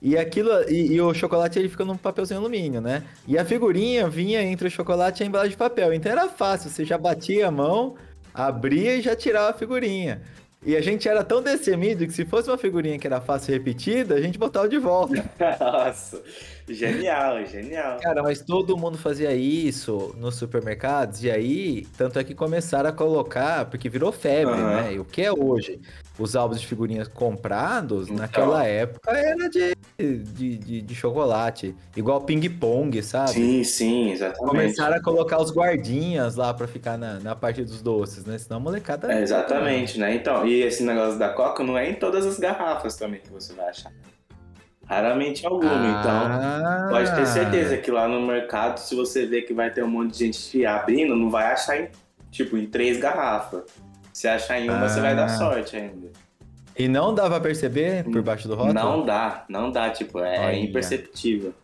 e 0.00 0.16
aquilo 0.16 0.50
e, 0.70 0.92
e 0.92 1.00
o 1.00 1.12
chocolate 1.12 1.58
ele 1.58 1.68
fica 1.68 1.84
num 1.84 1.96
papelzinho 1.96 2.38
alumínio, 2.40 2.80
né? 2.80 3.02
E 3.26 3.36
a 3.36 3.44
figurinha 3.44 4.08
vinha 4.08 4.40
entre 4.42 4.68
o 4.68 4.70
chocolate 4.70 5.22
e 5.22 5.24
a 5.24 5.26
embalagem 5.26 5.50
de 5.52 5.56
papel, 5.56 5.92
então 5.92 6.10
era 6.12 6.28
fácil, 6.28 6.70
você 6.70 6.84
já 6.84 6.96
batia 6.96 7.48
a 7.48 7.50
mão, 7.50 7.96
abria 8.32 8.96
e 8.96 9.02
já 9.02 9.16
tirava 9.16 9.50
a 9.50 9.54
figurinha. 9.54 10.22
E 10.64 10.76
a 10.76 10.80
gente 10.80 11.08
era 11.08 11.24
tão 11.24 11.42
destemido 11.42 12.06
que 12.06 12.12
se 12.12 12.24
fosse 12.24 12.48
uma 12.48 12.56
figurinha 12.56 12.98
que 12.98 13.06
era 13.06 13.20
fácil 13.20 13.52
repetida, 13.52 14.14
a 14.14 14.20
gente 14.20 14.38
botava 14.38 14.68
de 14.68 14.78
volta. 14.78 15.24
Nossa. 15.60 16.22
Genial, 16.68 17.44
genial. 17.46 17.98
Cara, 18.00 18.22
mas 18.22 18.40
todo 18.40 18.76
mundo 18.76 18.96
fazia 18.96 19.34
isso 19.34 20.14
nos 20.18 20.36
supermercados, 20.36 21.22
e 21.24 21.30
aí, 21.30 21.86
tanto 21.96 22.18
é 22.18 22.24
que 22.24 22.34
começaram 22.34 22.88
a 22.90 22.92
colocar, 22.92 23.66
porque 23.66 23.88
virou 23.88 24.12
febre, 24.12 24.54
Aham. 24.54 24.76
né? 24.82 24.94
E 24.94 24.98
o 25.00 25.04
que 25.04 25.22
é 25.22 25.32
hoje? 25.32 25.80
Os 26.18 26.36
álbuns 26.36 26.60
de 26.60 26.66
figurinhas 26.66 27.08
comprados, 27.08 28.04
Então. 28.08 28.16
naquela 28.18 28.64
época, 28.64 29.10
era 29.10 29.48
de, 29.48 29.74
de, 29.98 30.58
de, 30.58 30.82
de 30.82 30.94
chocolate, 30.94 31.74
igual 31.96 32.20
ping-pong, 32.20 33.02
sabe? 33.02 33.32
Sim, 33.32 33.64
sim, 33.64 34.10
exatamente. 34.12 34.48
Começaram 34.48 34.96
a 34.96 35.02
colocar 35.02 35.40
os 35.40 35.50
guardinhas 35.50 36.36
lá 36.36 36.52
pra 36.54 36.66
ficar 36.66 36.96
na, 36.96 37.18
na 37.18 37.34
parte 37.34 37.64
dos 37.64 37.82
doces, 37.82 38.24
né? 38.24 38.38
Senão 38.38 38.58
a 38.58 38.60
molecada. 38.60 39.12
É, 39.12 39.22
exatamente, 39.22 39.98
né? 39.98 40.14
Então, 40.14 40.46
e 40.46 40.62
esse 40.62 40.82
negócio 40.84 41.18
da 41.18 41.30
Coca 41.30 41.64
não 41.64 41.76
é 41.76 41.90
em 41.90 41.94
todas 41.94 42.26
as 42.26 42.38
garrafas 42.38 42.96
também 42.96 43.20
que 43.20 43.30
você 43.30 43.52
vai 43.54 43.68
achar. 43.68 43.92
Raramente 44.92 45.46
alguma, 45.46 45.72
então. 45.72 46.10
Ah. 46.10 46.86
Pode 46.90 47.14
ter 47.14 47.26
certeza 47.26 47.78
que 47.78 47.90
lá 47.90 48.06
no 48.06 48.20
mercado, 48.26 48.76
se 48.78 48.94
você 48.94 49.24
vê 49.24 49.40
que 49.40 49.54
vai 49.54 49.70
ter 49.70 49.82
um 49.82 49.88
monte 49.88 50.12
de 50.12 50.18
gente 50.26 50.66
abrindo, 50.66 51.16
não 51.16 51.30
vai 51.30 51.46
achar 51.50 51.80
em, 51.80 51.88
tipo, 52.30 52.58
em 52.58 52.66
três 52.66 52.98
garrafas. 52.98 53.62
Se 54.12 54.28
achar 54.28 54.60
em 54.60 54.68
uma, 54.68 54.86
você 54.86 55.00
vai 55.00 55.16
dar 55.16 55.24
Ah. 55.24 55.28
sorte 55.30 55.76
ainda. 55.76 56.10
E 56.78 56.88
não 56.88 57.14
dava 57.14 57.30
pra 57.30 57.40
perceber 57.40 58.04
por 58.04 58.20
baixo 58.22 58.46
do 58.48 58.54
rótulo? 58.54 58.74
Não 58.74 59.04
dá, 59.04 59.44
não 59.48 59.70
dá, 59.70 59.88
tipo, 59.88 60.18
é 60.20 60.38
Olha. 60.46 60.56
imperceptível. 60.56 61.54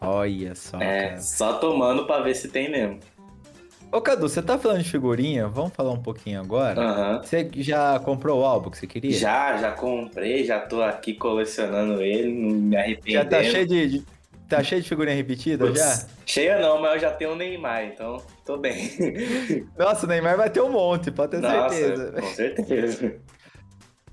Olha 0.00 0.54
só. 0.54 0.80
É, 0.80 1.08
cara. 1.10 1.20
só 1.20 1.52
tomando 1.54 2.06
pra 2.06 2.20
ver 2.20 2.34
se 2.34 2.48
tem 2.48 2.70
mesmo. 2.70 2.98
Ô, 3.92 4.00
Cadu, 4.00 4.26
você 4.26 4.40
tá 4.42 4.58
falando 4.58 4.82
de 4.82 4.90
figurinha? 4.90 5.46
Vamos 5.48 5.74
falar 5.74 5.92
um 5.92 6.02
pouquinho 6.02 6.40
agora? 6.40 6.80
Aham. 6.80 7.20
Você 7.22 7.50
já 7.56 7.98
comprou 8.00 8.40
o 8.40 8.44
álbum 8.44 8.70
que 8.70 8.78
você 8.78 8.86
queria? 8.86 9.18
Já, 9.18 9.56
já 9.58 9.72
comprei, 9.72 10.44
já 10.44 10.60
tô 10.60 10.80
aqui 10.82 11.12
colecionando 11.14 12.00
ele, 12.00 12.32
não 12.32 12.50
me 12.56 12.76
arrependendo. 12.76 13.24
Já 13.24 13.24
tá 13.30 13.42
cheio 13.42 13.66
de, 13.66 13.88
de- 13.88 14.06
tá 14.48 14.62
cheio 14.62 14.80
de 14.80 14.88
figurinha 14.88 15.14
repetida 15.14 15.66
Putz, 15.66 15.78
já? 15.78 16.06
Cheia 16.24 16.58
não, 16.58 16.80
mas 16.80 16.94
eu 16.94 16.98
já 17.00 17.10
tenho 17.10 17.32
o 17.32 17.36
Neymar, 17.36 17.84
então 17.84 18.16
tô 18.46 18.56
bem. 18.56 18.74
Nossa, 19.76 20.06
o 20.06 20.08
Neymar 20.08 20.36
vai 20.38 20.48
ter 20.48 20.62
um 20.62 20.70
monte, 20.70 21.10
pode 21.10 21.32
ter 21.32 21.40
Nossa, 21.42 21.74
certeza. 21.76 22.12
com 22.12 22.26
certeza. 22.26 23.20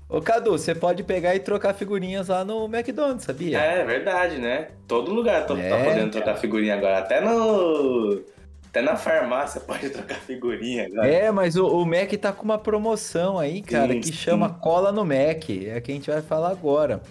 Ô, 0.08 0.20
Cadu, 0.20 0.50
você 0.50 0.74
pode 0.74 1.04
pegar 1.04 1.34
e 1.36 1.40
trocar 1.40 1.72
figurinhas 1.72 2.28
lá 2.28 2.44
no 2.44 2.64
McDonald's, 2.66 3.24
sabia? 3.24 3.58
É 3.58 3.84
verdade, 3.84 4.38
né? 4.38 4.72
Todo 4.88 5.12
lugar 5.12 5.46
tô, 5.46 5.54
É, 5.56 5.68
tá 5.70 5.78
podendo 5.78 6.10
trocar 6.10 6.36
figurinha 6.36 6.74
agora. 6.74 6.98
Até 6.98 7.20
no. 7.20 8.22
Até 8.70 8.80
na 8.82 8.96
farmácia 8.96 9.60
pode 9.66 9.90
trocar 9.90 10.16
figurinha 10.20 10.86
agora. 10.86 11.06
É, 11.08 11.30
mas 11.30 11.56
o, 11.56 11.66
o 11.66 11.84
Mac 11.84 12.10
tá 12.20 12.32
com 12.32 12.44
uma 12.44 12.58
promoção 12.58 13.38
aí, 13.38 13.60
cara, 13.62 13.92
Sim, 13.92 14.00
que 14.00 14.06
sim. 14.08 14.12
chama 14.14 14.48
Cola 14.48 14.90
no 14.92 15.04
Mac. 15.04 15.50
É 15.50 15.74
a 15.76 15.80
que 15.80 15.90
a 15.90 15.94
gente 15.94 16.10
vai 16.10 16.22
falar 16.22 16.50
agora. 16.50 17.02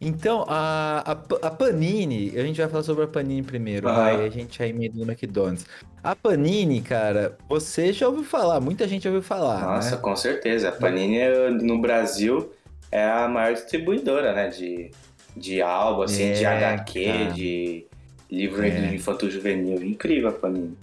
Então, 0.00 0.44
a, 0.46 1.02
a, 1.04 1.46
a 1.48 1.50
Panini, 1.50 2.32
a 2.38 2.42
gente 2.44 2.60
vai 2.60 2.68
falar 2.70 2.84
sobre 2.84 3.02
a 3.04 3.08
Panini 3.08 3.42
primeiro, 3.42 3.88
Ah. 3.88 3.94
vai, 3.94 4.24
a 4.26 4.30
gente 4.30 4.56
já 4.56 4.66
emenda 4.66 4.96
no 4.96 5.02
McDonald's. 5.10 5.66
A 6.04 6.14
Panini, 6.14 6.80
cara, 6.80 7.36
você 7.48 7.92
já 7.92 8.06
ouviu 8.06 8.22
falar, 8.22 8.60
muita 8.60 8.86
gente 8.86 9.02
já 9.02 9.10
ouviu 9.10 9.22
falar, 9.24 9.60
Nossa, 9.60 9.96
né? 9.96 10.00
com 10.00 10.14
certeza. 10.14 10.68
A 10.68 10.72
Panini 10.72 11.18
é, 11.18 11.50
no 11.50 11.80
Brasil 11.80 12.52
é 12.92 13.04
a 13.04 13.26
maior 13.26 13.54
distribuidora, 13.54 14.32
né? 14.32 14.48
De, 14.50 14.92
de 15.36 15.60
álbum, 15.60 16.02
assim, 16.02 16.32
de 16.32 16.44
É, 16.44 16.46
HQ, 16.46 17.04
cara. 17.04 17.32
de 17.32 17.86
livro 18.30 18.62
É. 18.64 18.94
infantil 18.94 19.30
juvenil. 19.30 19.82
Incrível 19.82 20.28
a 20.28 20.32
Panini. 20.32 20.76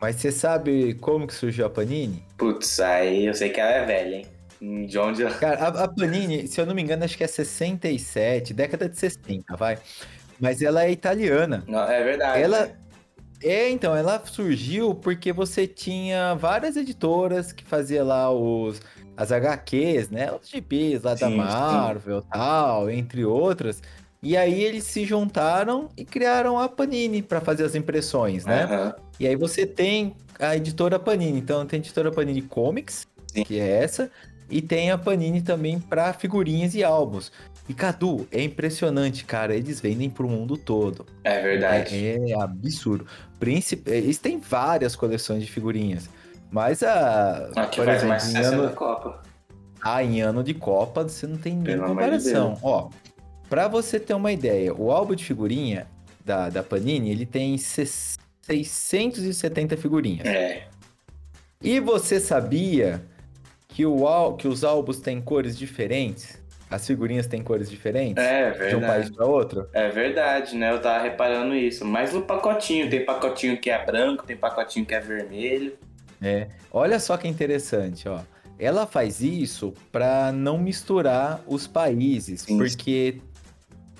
Mas 0.00 0.16
você 0.16 0.32
sabe 0.32 0.94
como 0.94 1.26
que 1.26 1.34
surgiu 1.34 1.66
a 1.66 1.70
Panini? 1.70 2.24
Putz, 2.38 2.80
aí 2.80 3.26
eu 3.26 3.34
sei 3.34 3.50
que 3.50 3.60
ela 3.60 3.70
é 3.72 3.84
velha, 3.84 4.16
hein? 4.16 4.26
Hum, 4.62 4.86
De 4.86 4.98
onde 4.98 5.22
ela. 5.22 5.34
Cara, 5.34 5.58
a, 5.62 5.84
a 5.84 5.88
Panini, 5.88 6.46
se 6.48 6.60
eu 6.60 6.66
não 6.66 6.74
me 6.74 6.82
engano, 6.82 7.04
acho 7.04 7.16
que 7.16 7.24
é 7.24 7.26
67, 7.26 8.54
década 8.54 8.88
de 8.88 8.98
60, 8.98 9.56
vai. 9.56 9.78
Mas 10.38 10.62
ela 10.62 10.84
é 10.84 10.90
italiana. 10.90 11.64
Não, 11.66 11.82
é 11.82 12.02
verdade. 12.02 12.42
Ela- 12.42 12.66
né? 12.66 12.76
É, 13.42 13.70
então, 13.70 13.96
ela 13.96 14.22
surgiu 14.26 14.94
porque 14.94 15.32
você 15.32 15.66
tinha 15.66 16.34
várias 16.34 16.76
editoras 16.76 17.52
que 17.52 17.64
fazia 17.64 18.04
lá 18.04 18.30
os 18.30 18.82
as 19.16 19.32
HQs, 19.32 20.08
né? 20.10 20.30
Os 20.32 20.48
GPs 20.48 21.02
lá 21.04 21.12
da 21.12 21.26
Sim, 21.26 21.32
sim. 21.32 21.36
Marvel, 21.36 22.22
tal, 22.22 22.90
entre 22.90 23.24
outras. 23.24 23.82
E 24.22 24.36
aí 24.36 24.62
eles 24.62 24.84
se 24.84 25.04
juntaram 25.04 25.88
e 25.96 26.04
criaram 26.04 26.58
a 26.58 26.68
Panini 26.68 27.22
para 27.22 27.40
fazer 27.40 27.64
as 27.64 27.74
impressões, 27.74 28.44
né? 28.44 28.64
Aham. 28.64 28.94
E 29.18 29.26
aí 29.26 29.36
você 29.36 29.66
tem 29.66 30.14
a 30.38 30.56
editora 30.56 30.98
Panini. 30.98 31.38
Então 31.38 31.64
tem 31.66 31.78
a 31.78 31.80
editora 31.80 32.10
Panini 32.10 32.42
Comics, 32.42 33.06
Sim. 33.26 33.44
que 33.44 33.58
é 33.58 33.82
essa, 33.82 34.10
e 34.50 34.60
tem 34.60 34.90
a 34.90 34.98
Panini 34.98 35.40
também 35.40 35.78
para 35.78 36.12
figurinhas 36.12 36.74
e 36.74 36.84
álbuns. 36.84 37.32
E 37.68 37.72
Cadu, 37.74 38.26
é 38.32 38.42
impressionante, 38.42 39.24
cara. 39.24 39.54
Eles 39.54 39.80
vendem 39.80 40.10
pro 40.10 40.28
mundo 40.28 40.56
todo. 40.56 41.06
É 41.22 41.40
verdade. 41.40 41.94
É, 41.94 42.30
é 42.30 42.40
absurdo. 42.40 43.06
Príncipe, 43.38 43.90
eles 43.90 44.18
têm 44.18 44.38
várias 44.38 44.96
coleções 44.96 45.44
de 45.44 45.50
figurinhas. 45.50 46.10
Mas 46.50 46.82
a. 46.82 47.48
A 47.54 47.66
que 47.66 47.76
por 47.76 47.84
faz 47.86 47.98
exemplo, 47.98 48.08
mais 48.08 48.34
em 48.34 48.38
ano, 48.38 48.62
da 48.64 48.70
Copa. 48.70 49.22
ah, 49.80 50.02
em 50.02 50.20
ano 50.20 50.42
de 50.42 50.52
Copa, 50.52 51.04
você 51.04 51.26
não 51.28 51.38
tem 51.38 51.62
Pelo 51.62 51.82
de 51.82 51.88
comparação. 51.88 52.58
Ó, 52.60 52.90
pra 53.50 53.68
você 53.68 54.00
ter 54.00 54.14
uma 54.14 54.32
ideia, 54.32 54.72
o 54.72 54.90
álbum 54.90 55.14
de 55.14 55.24
figurinha 55.24 55.86
da, 56.24 56.48
da 56.48 56.62
Panini, 56.62 57.10
ele 57.10 57.26
tem 57.26 57.58
ses- 57.58 58.16
670 58.42 59.76
figurinhas. 59.76 60.26
É. 60.26 60.68
E 61.62 61.78
você 61.80 62.18
sabia 62.18 63.02
que, 63.68 63.84
o, 63.84 64.32
que 64.34 64.48
os 64.48 64.64
álbuns 64.64 64.98
têm 65.00 65.20
cores 65.20 65.58
diferentes? 65.58 66.40
As 66.70 66.86
figurinhas 66.86 67.26
têm 67.26 67.42
cores 67.42 67.68
diferentes? 67.68 68.22
É 68.22 68.52
de 68.68 68.76
um 68.76 68.80
país 68.80 69.08
verdade. 69.08 69.12
para 69.12 69.26
outro? 69.26 69.68
É 69.72 69.88
verdade, 69.88 70.56
né? 70.56 70.70
Eu 70.72 70.80
tava 70.80 71.02
reparando 71.02 71.52
isso. 71.54 71.84
Mas 71.84 72.12
no 72.12 72.22
pacotinho, 72.22 72.88
tem 72.88 73.04
pacotinho 73.04 73.58
que 73.58 73.68
é 73.68 73.84
branco, 73.84 74.24
tem 74.24 74.36
pacotinho 74.36 74.86
que 74.86 74.94
é 74.94 75.00
vermelho. 75.00 75.76
É. 76.22 76.46
Olha 76.70 77.00
só 77.00 77.16
que 77.16 77.26
interessante, 77.26 78.08
ó. 78.08 78.20
Ela 78.58 78.86
faz 78.86 79.20
isso 79.20 79.74
para 79.90 80.30
não 80.32 80.58
misturar 80.58 81.42
os 81.46 81.66
países, 81.66 82.42
Sim. 82.42 82.58
porque, 82.58 83.20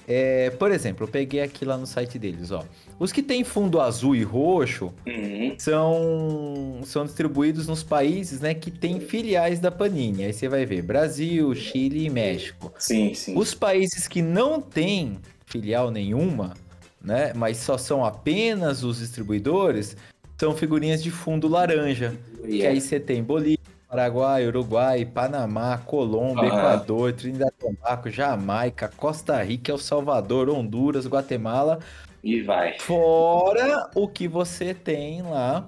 é, 0.09 0.50
por 0.50 0.71
exemplo, 0.71 1.04
eu 1.04 1.09
peguei 1.09 1.40
aqui 1.42 1.64
lá 1.64 1.76
no 1.76 1.87
site 1.87 2.19
deles, 2.19 2.50
ó. 2.50 2.64
Os 2.99 3.12
que 3.12 3.23
têm 3.23 3.45
fundo 3.45 3.80
azul 3.80 4.14
e 4.14 4.23
roxo 4.23 4.92
Uhum. 5.07 5.54
são, 5.59 6.80
são 6.85 7.04
distribuídos 7.04 7.66
nos 7.66 7.83
países, 7.83 8.40
né, 8.40 8.54
que 8.54 8.71
têm 8.71 9.00
filiais 9.00 9.59
da 9.61 9.71
Panini. 9.71 10.25
Aí 10.25 10.33
você 10.33 10.49
vai 10.49 10.66
ver 10.66 10.83
Brasil, 10.83 11.54
Chile 11.54 12.04
e 12.07 12.11
México. 12.11 12.73
Sim, 12.78 13.14
sim. 13.14 13.37
Os 13.38 13.54
países 13.54 14.07
que 14.09 14.21
não 14.23 14.61
têm 14.61 15.19
filial 15.47 15.90
nenhuma, 15.90 16.54
né, 17.02 17.33
mas 17.35 17.57
só 17.59 17.78
são 17.78 18.04
apenas 18.04 18.83
os 18.85 18.99
distribuidores, 18.99 19.97
são 20.38 20.54
figurinhas 20.57 21.02
de 21.02 21.11
fundo 21.11 21.49
laranja. 21.49 22.14
E 22.45 22.59
Que 22.59 22.62
é- 22.62 22.69
aí 22.69 22.80
você 22.80 22.99
tem 22.99 23.23
Bolívia, 23.23 23.59
Paraguai, 23.90 24.47
Uruguai, 24.47 25.04
Panamá, 25.04 25.76
Colômbia, 25.78 26.49
Aham. 26.49 26.59
Equador, 26.59 27.12
Trinidad 27.12 27.49
e 27.49 27.61
Tobago, 27.61 28.09
Jamaica, 28.09 28.88
Costa 28.97 29.42
Rica, 29.42 29.73
El 29.73 29.78
Salvador, 29.78 30.49
Honduras, 30.49 31.09
Guatemala. 31.09 31.80
E 32.23 32.40
vai. 32.42 32.78
Fora 32.78 33.90
o 33.97 34.06
que 34.06 34.28
você 34.28 34.73
tem 34.73 35.23
lá 35.23 35.66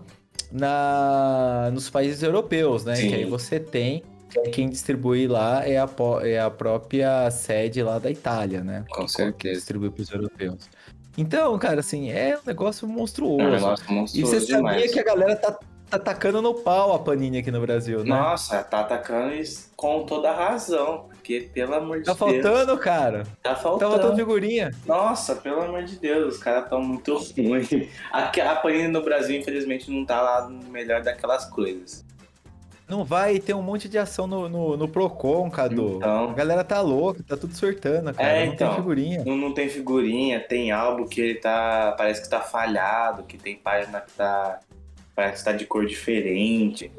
na, 0.52 1.70
nos 1.72 1.90
países 1.90 2.22
europeus, 2.22 2.84
né? 2.84 2.94
Sim. 2.94 3.08
Que 3.08 3.14
aí 3.16 3.24
você 3.24 3.58
tem, 3.58 4.04
que 4.30 4.50
quem 4.50 4.68
distribui 4.70 5.26
lá 5.26 5.66
é 5.66 5.78
a, 5.78 5.88
é 6.22 6.38
a 6.38 6.48
própria 6.48 7.28
sede 7.30 7.82
lá 7.82 7.98
da 7.98 8.10
Itália, 8.10 8.62
né? 8.62 8.84
Com 8.88 9.04
Que 9.06 9.10
certeza. 9.12 9.54
distribui 9.56 9.90
para 9.90 10.02
os 10.02 10.10
europeus. 10.12 10.68
Então, 11.18 11.58
cara, 11.58 11.80
assim, 11.80 12.10
é 12.10 12.38
um 12.38 12.46
negócio 12.46 12.86
É 12.86 12.88
um 12.88 12.92
monstruoso. 12.94 13.50
negócio 13.50 13.84
e 13.90 13.94
monstruoso 13.94 14.26
você 14.34 14.40
sabia 14.40 14.56
demais. 14.56 14.92
que 14.92 15.00
a 15.00 15.04
galera 15.04 15.36
tá, 15.36 15.58
tá 15.92 15.98
tacando 15.98 16.40
no 16.40 16.54
pau 16.54 16.94
a 16.94 16.98
Panini 16.98 17.38
aqui 17.38 17.50
no 17.50 17.60
Brasil, 17.60 18.00
né? 18.00 18.06
Nossa, 18.06 18.62
tá 18.64 18.80
atacando 18.80 19.34
isso 19.34 19.70
com 19.76 20.04
toda 20.06 20.30
a 20.30 20.34
razão. 20.34 21.06
Porque, 21.10 21.48
pelo 21.54 21.74
amor 21.74 21.98
de 22.00 22.04
Tá 22.04 22.14
Deus. 22.14 22.18
faltando, 22.18 22.78
cara. 22.78 23.22
Tá 23.42 23.50
Tá 23.50 23.56
faltando. 23.56 23.92
faltando 23.92 24.16
figurinha. 24.16 24.70
Nossa, 24.86 25.36
pelo 25.36 25.62
amor 25.62 25.84
de 25.84 25.96
Deus, 25.98 26.34
os 26.36 26.40
caras 26.42 26.68
tão 26.68 26.80
muito 26.82 27.14
ruins. 27.38 27.68
Aqui, 28.12 28.40
a 28.40 28.56
Panini 28.56 28.88
no 28.88 29.02
Brasil, 29.02 29.38
infelizmente, 29.38 29.90
não 29.90 30.04
tá 30.04 30.20
lá 30.20 30.48
no 30.48 30.64
melhor 30.70 31.02
daquelas 31.02 31.44
coisas. 31.44 32.04
Não 32.88 33.04
vai 33.04 33.38
ter 33.38 33.54
um 33.54 33.62
monte 33.62 33.88
de 33.88 33.96
ação 33.96 34.26
no, 34.26 34.48
no, 34.48 34.76
no 34.76 34.88
Procon, 34.88 35.48
Cadu. 35.50 35.96
Então. 35.96 36.30
A 36.30 36.34
galera 36.34 36.64
tá 36.64 36.80
louca, 36.80 37.22
tá 37.26 37.36
tudo 37.36 37.54
surtando, 37.54 38.12
cara. 38.12 38.28
É, 38.28 38.46
não 38.46 38.52
então. 38.54 38.68
tem 38.68 38.76
figurinha. 38.76 39.22
Não, 39.24 39.36
não 39.36 39.54
tem 39.54 39.68
figurinha, 39.68 40.40
tem 40.40 40.72
álbum 40.72 41.06
que 41.06 41.20
ele 41.20 41.34
tá. 41.36 41.94
Parece 41.96 42.20
que 42.22 42.28
tá 42.28 42.40
falhado, 42.40 43.22
que 43.22 43.38
tem 43.38 43.56
página 43.56 44.00
que 44.00 44.12
tá. 44.12 44.58
Parece 45.14 45.38
que 45.38 45.44
tá 45.50 45.52
de 45.56 45.66
cor 45.66 45.84
diferente. 45.86 46.90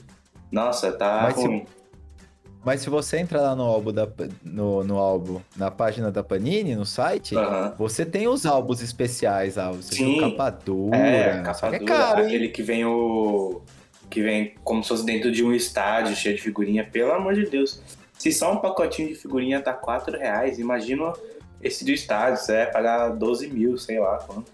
Nossa, 0.52 0.92
tá 0.92 1.22
Mas 1.24 1.36
se- 1.36 1.46
ruim. 1.48 1.66
Mas 2.66 2.80
se 2.80 2.90
você 2.90 3.18
entrar 3.18 3.42
lá 3.42 3.56
no 3.58 3.64
álbum, 3.64 3.92
da, 3.92 4.08
no, 4.42 4.86
no 4.86 4.98
álbum, 4.98 5.42
na 5.58 5.70
página 5.70 6.10
da 6.10 6.24
Panini, 6.24 6.76
no 6.76 6.86
site, 6.86 7.36
você 7.78 8.06
tem 8.06 8.26
os 8.28 8.46
álbuns 8.46 8.82
especiais, 8.82 9.58
ah, 9.58 9.72
você 9.72 9.96
Sim. 9.96 10.06
tem 10.06 10.18
o 10.18 10.32
capa 10.38 10.50
dura, 10.50 10.96
É, 10.96 11.36
só 11.38 11.44
capa 11.44 11.70
que 11.72 11.76
é 11.76 11.80
dura, 11.80 11.92
caro, 11.94 12.20
hein? 12.22 12.28
aquele 12.28 12.48
que 12.50 12.64
vem 12.64 12.86
o. 12.86 13.62
Que 14.10 14.22
vem 14.22 14.56
como 14.64 14.82
se 14.82 14.90
fosse 14.90 15.06
dentro 15.06 15.30
de 15.32 15.44
um 15.44 15.52
estádio 15.54 16.16
cheio 16.16 16.36
de 16.38 16.42
figurinha, 16.42 16.88
pelo 16.90 17.12
amor 17.12 17.34
de 17.34 17.46
Deus. 17.50 17.82
Se 18.18 18.32
só 18.32 18.54
um 18.54 18.58
pacotinho 18.58 19.10
de 19.10 19.16
figurinha 19.16 19.60
tá 19.62 19.74
4 19.74 20.18
reais, 20.18 20.58
imagina 20.58 21.12
esse 21.62 21.84
do 21.84 21.92
estádio, 21.92 22.38
você 22.42 22.54
vai 22.54 22.72
pagar 22.72 23.10
12 23.10 23.48
mil, 23.50 23.78
sei 23.78 24.00
lá 24.00 24.20
quanto. 24.20 24.50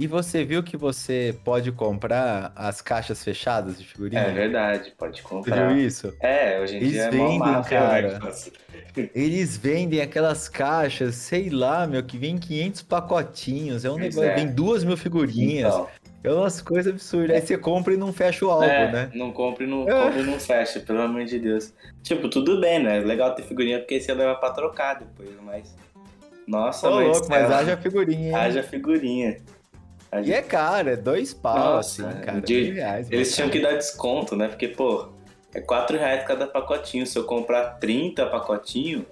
E 0.00 0.06
você 0.06 0.44
viu 0.44 0.62
que 0.62 0.76
você 0.76 1.36
pode 1.44 1.72
comprar 1.72 2.52
as 2.54 2.80
caixas 2.80 3.24
fechadas 3.24 3.76
de 3.76 3.84
figurinha? 3.84 4.22
É 4.22 4.30
verdade, 4.32 4.92
pode 4.96 5.20
Você 5.20 5.26
comprar. 5.28 5.66
viu 5.74 5.76
isso? 5.84 6.14
É, 6.20 6.60
hoje 6.60 6.74
em 6.74 6.76
Eles 6.76 6.92
dia 6.92 7.02
é 7.02 7.10
vendem, 7.10 7.38
mó 7.40 7.44
máfia, 7.46 7.78
cara. 7.80 8.02
né, 8.02 8.12
negócio. 8.14 8.52
Eles 9.12 9.56
vendem 9.56 10.00
aquelas 10.00 10.48
caixas, 10.48 11.16
sei 11.16 11.50
lá, 11.50 11.84
meu, 11.84 12.00
que 12.04 12.16
vem 12.16 12.38
500 12.38 12.82
pacotinhos, 12.82 13.84
é 13.84 13.90
um 13.90 13.98
Pois 13.98 14.14
negócio, 14.14 14.30
é. 14.30 14.34
vem 14.36 14.46
duas 14.46 14.84
mil 14.84 14.96
figurinhas, 14.96 15.74
Então, 15.74 15.88
é 16.22 16.32
umas 16.32 16.60
coisas 16.62 16.92
absurdas. 16.92 17.34
Aí 17.34 17.42
você 17.44 17.58
compra 17.58 17.92
e 17.92 17.96
não 17.96 18.12
fecha 18.12 18.44
o 18.46 18.50
álbum, 18.50 18.66
é, 18.66 18.92
né? 18.92 19.10
Não 19.14 19.32
compre, 19.32 19.66
não 19.66 19.88
É. 19.88 19.92
compre 19.92 20.20
e 20.20 20.24
não 20.24 20.38
fecha, 20.38 20.78
pelo 20.78 21.02
amor 21.02 21.24
de 21.24 21.40
Deus. 21.40 21.72
Tipo, 22.04 22.28
tudo 22.28 22.60
bem, 22.60 22.80
né? 22.80 23.00
Legal 23.00 23.34
ter 23.34 23.42
figurinha 23.42 23.80
porque 23.80 24.00
você 24.00 24.14
leva 24.14 24.36
pra 24.36 24.50
trocar 24.52 24.94
depois, 24.94 25.30
mas. 25.44 25.74
Nossa, 26.46 26.88
Ô, 26.88 26.94
mas. 26.94 27.08
louco, 27.08 27.26
mas 27.28 27.42
ela- 27.42 27.58
haja 27.58 27.76
figurinha, 27.76 28.38
haja 28.38 28.62
figurinha. 28.62 29.38
Haja- 30.10 30.28
E 30.28 30.32
é 30.34 30.42
caro, 30.42 30.88
é 30.90 30.96
dois 30.96 31.34
pau, 31.34 31.56
Nossa, 31.76 32.08
assim, 32.08 32.20
cara. 32.20 32.40
de- 32.40 32.70
reais, 32.72 33.10
Eles 33.10 33.34
tinham 33.34 33.50
que 33.50 33.60
dar 33.60 33.74
desconto, 33.74 34.34
né? 34.34 34.48
Porque, 34.48 34.68
pô, 34.68 35.08
é 35.54 35.60
4 35.60 35.98
reais 35.98 36.26
cada 36.26 36.46
pacotinho. 36.46 37.06
Se 37.06 37.18
eu 37.18 37.24
comprar 37.24 37.78
30 37.78 38.26
pacotinhos, 38.26 39.04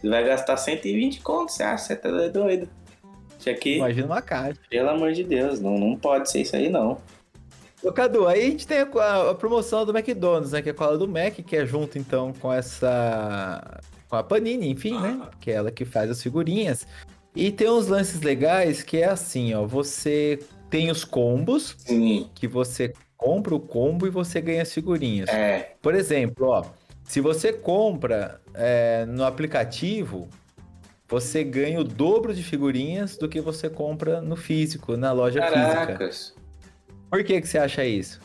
você 0.00 0.08
vai 0.08 0.24
gastar 0.24 0.56
120 0.56 1.20
conto, 1.20 1.52
você 1.52 1.62
acha? 1.62 1.84
Você 1.84 1.96
tá 1.96 2.08
doido. 2.28 2.68
Tinha 3.38 3.54
que, 3.56 3.76
Imagina 3.76 4.06
uma 4.06 4.22
caixa. 4.22 4.58
pelo 4.70 4.88
amor 4.88 5.12
de 5.12 5.24
Deus, 5.24 5.60
não, 5.60 5.76
não 5.76 5.96
pode 5.96 6.30
ser 6.30 6.42
isso 6.42 6.54
aí, 6.56 6.68
não. 6.70 6.98
Ô, 7.82 7.90
Cadu, 7.92 8.28
aí 8.28 8.40
a 8.40 8.44
gente 8.50 8.66
tem 8.66 8.78
a, 8.78 9.30
a 9.30 9.34
promoção 9.34 9.84
do 9.84 9.90
McDonald's, 9.96 10.52
né? 10.52 10.62
Que 10.62 10.68
é 10.68 10.72
a 10.72 10.74
cola 10.74 10.96
do 10.96 11.08
Mac, 11.08 11.34
que 11.34 11.56
é 11.56 11.66
junto, 11.66 11.98
então, 11.98 12.32
com 12.32 12.52
essa... 12.52 13.80
Com 14.08 14.14
a 14.16 14.22
Panini, 14.22 14.68
enfim, 14.70 14.98
né? 15.00 15.20
Que 15.40 15.50
é 15.50 15.54
ela 15.54 15.70
que 15.72 15.84
faz 15.84 16.08
as 16.10 16.22
figurinhas. 16.22 16.86
E 17.34 17.50
tem 17.50 17.68
uns 17.70 17.86
lances 17.88 18.20
legais 18.20 18.82
que 18.82 18.98
é 18.98 19.06
assim, 19.06 19.54
ó. 19.54 19.64
Você 19.66 20.38
tem 20.68 20.90
os 20.90 21.04
combos, 21.04 21.74
Sim, 21.78 22.28
que 22.34 22.46
você 22.46 22.92
compra 23.16 23.54
o 23.54 23.60
combo 23.60 24.06
e 24.06 24.10
você 24.10 24.40
ganha 24.40 24.62
as 24.62 24.72
figurinhas. 24.72 25.28
é. 25.30 25.74
Por 25.80 25.94
exemplo, 25.94 26.48
ó, 26.48 26.64
se 27.04 27.20
você 27.20 27.52
compra 27.52 28.40
é, 28.54 29.04
no 29.06 29.24
aplicativo, 29.24 30.28
você 31.08 31.42
ganha 31.44 31.80
o 31.80 31.84
dobro 31.84 32.34
de 32.34 32.42
figurinhas 32.42 33.16
do 33.16 33.28
que 33.28 33.40
você 33.40 33.68
compra 33.68 34.20
no 34.20 34.36
físico, 34.36 34.96
na 34.96 35.12
loja 35.12 35.42
física. 35.42 35.64
Caracas. 35.86 36.34
Por 37.10 37.22
que, 37.24 37.40
que 37.40 37.46
você 37.48 37.58
acha 37.58 37.84
isso? 37.84 38.20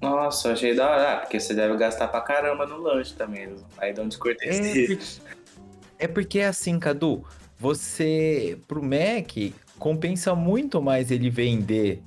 Nossa, 0.00 0.48
eu 0.48 0.52
achei 0.54 0.74
da 0.74 0.90
hora. 0.90 1.12
Ah, 1.12 1.16
porque 1.18 1.38
você 1.38 1.54
deve 1.54 1.76
gastar 1.76 2.08
pra 2.08 2.20
caramba 2.20 2.66
no 2.66 2.76
lanche 2.78 3.14
também. 3.14 3.42
eles- 3.44 3.64
Aí 3.78 3.92
dão 3.92 4.08
descortesia. 4.08 4.98
É 5.98 6.08
porque 6.08 6.40
é 6.40 6.46
assim, 6.46 6.78
Cadu, 6.80 7.24
você, 7.62 8.58
pro 8.66 8.82
Mac, 8.82 9.54
compensa 9.78 10.34
muito 10.34 10.82
mais 10.82 11.12
ele 11.12 11.30
vender 11.30 12.02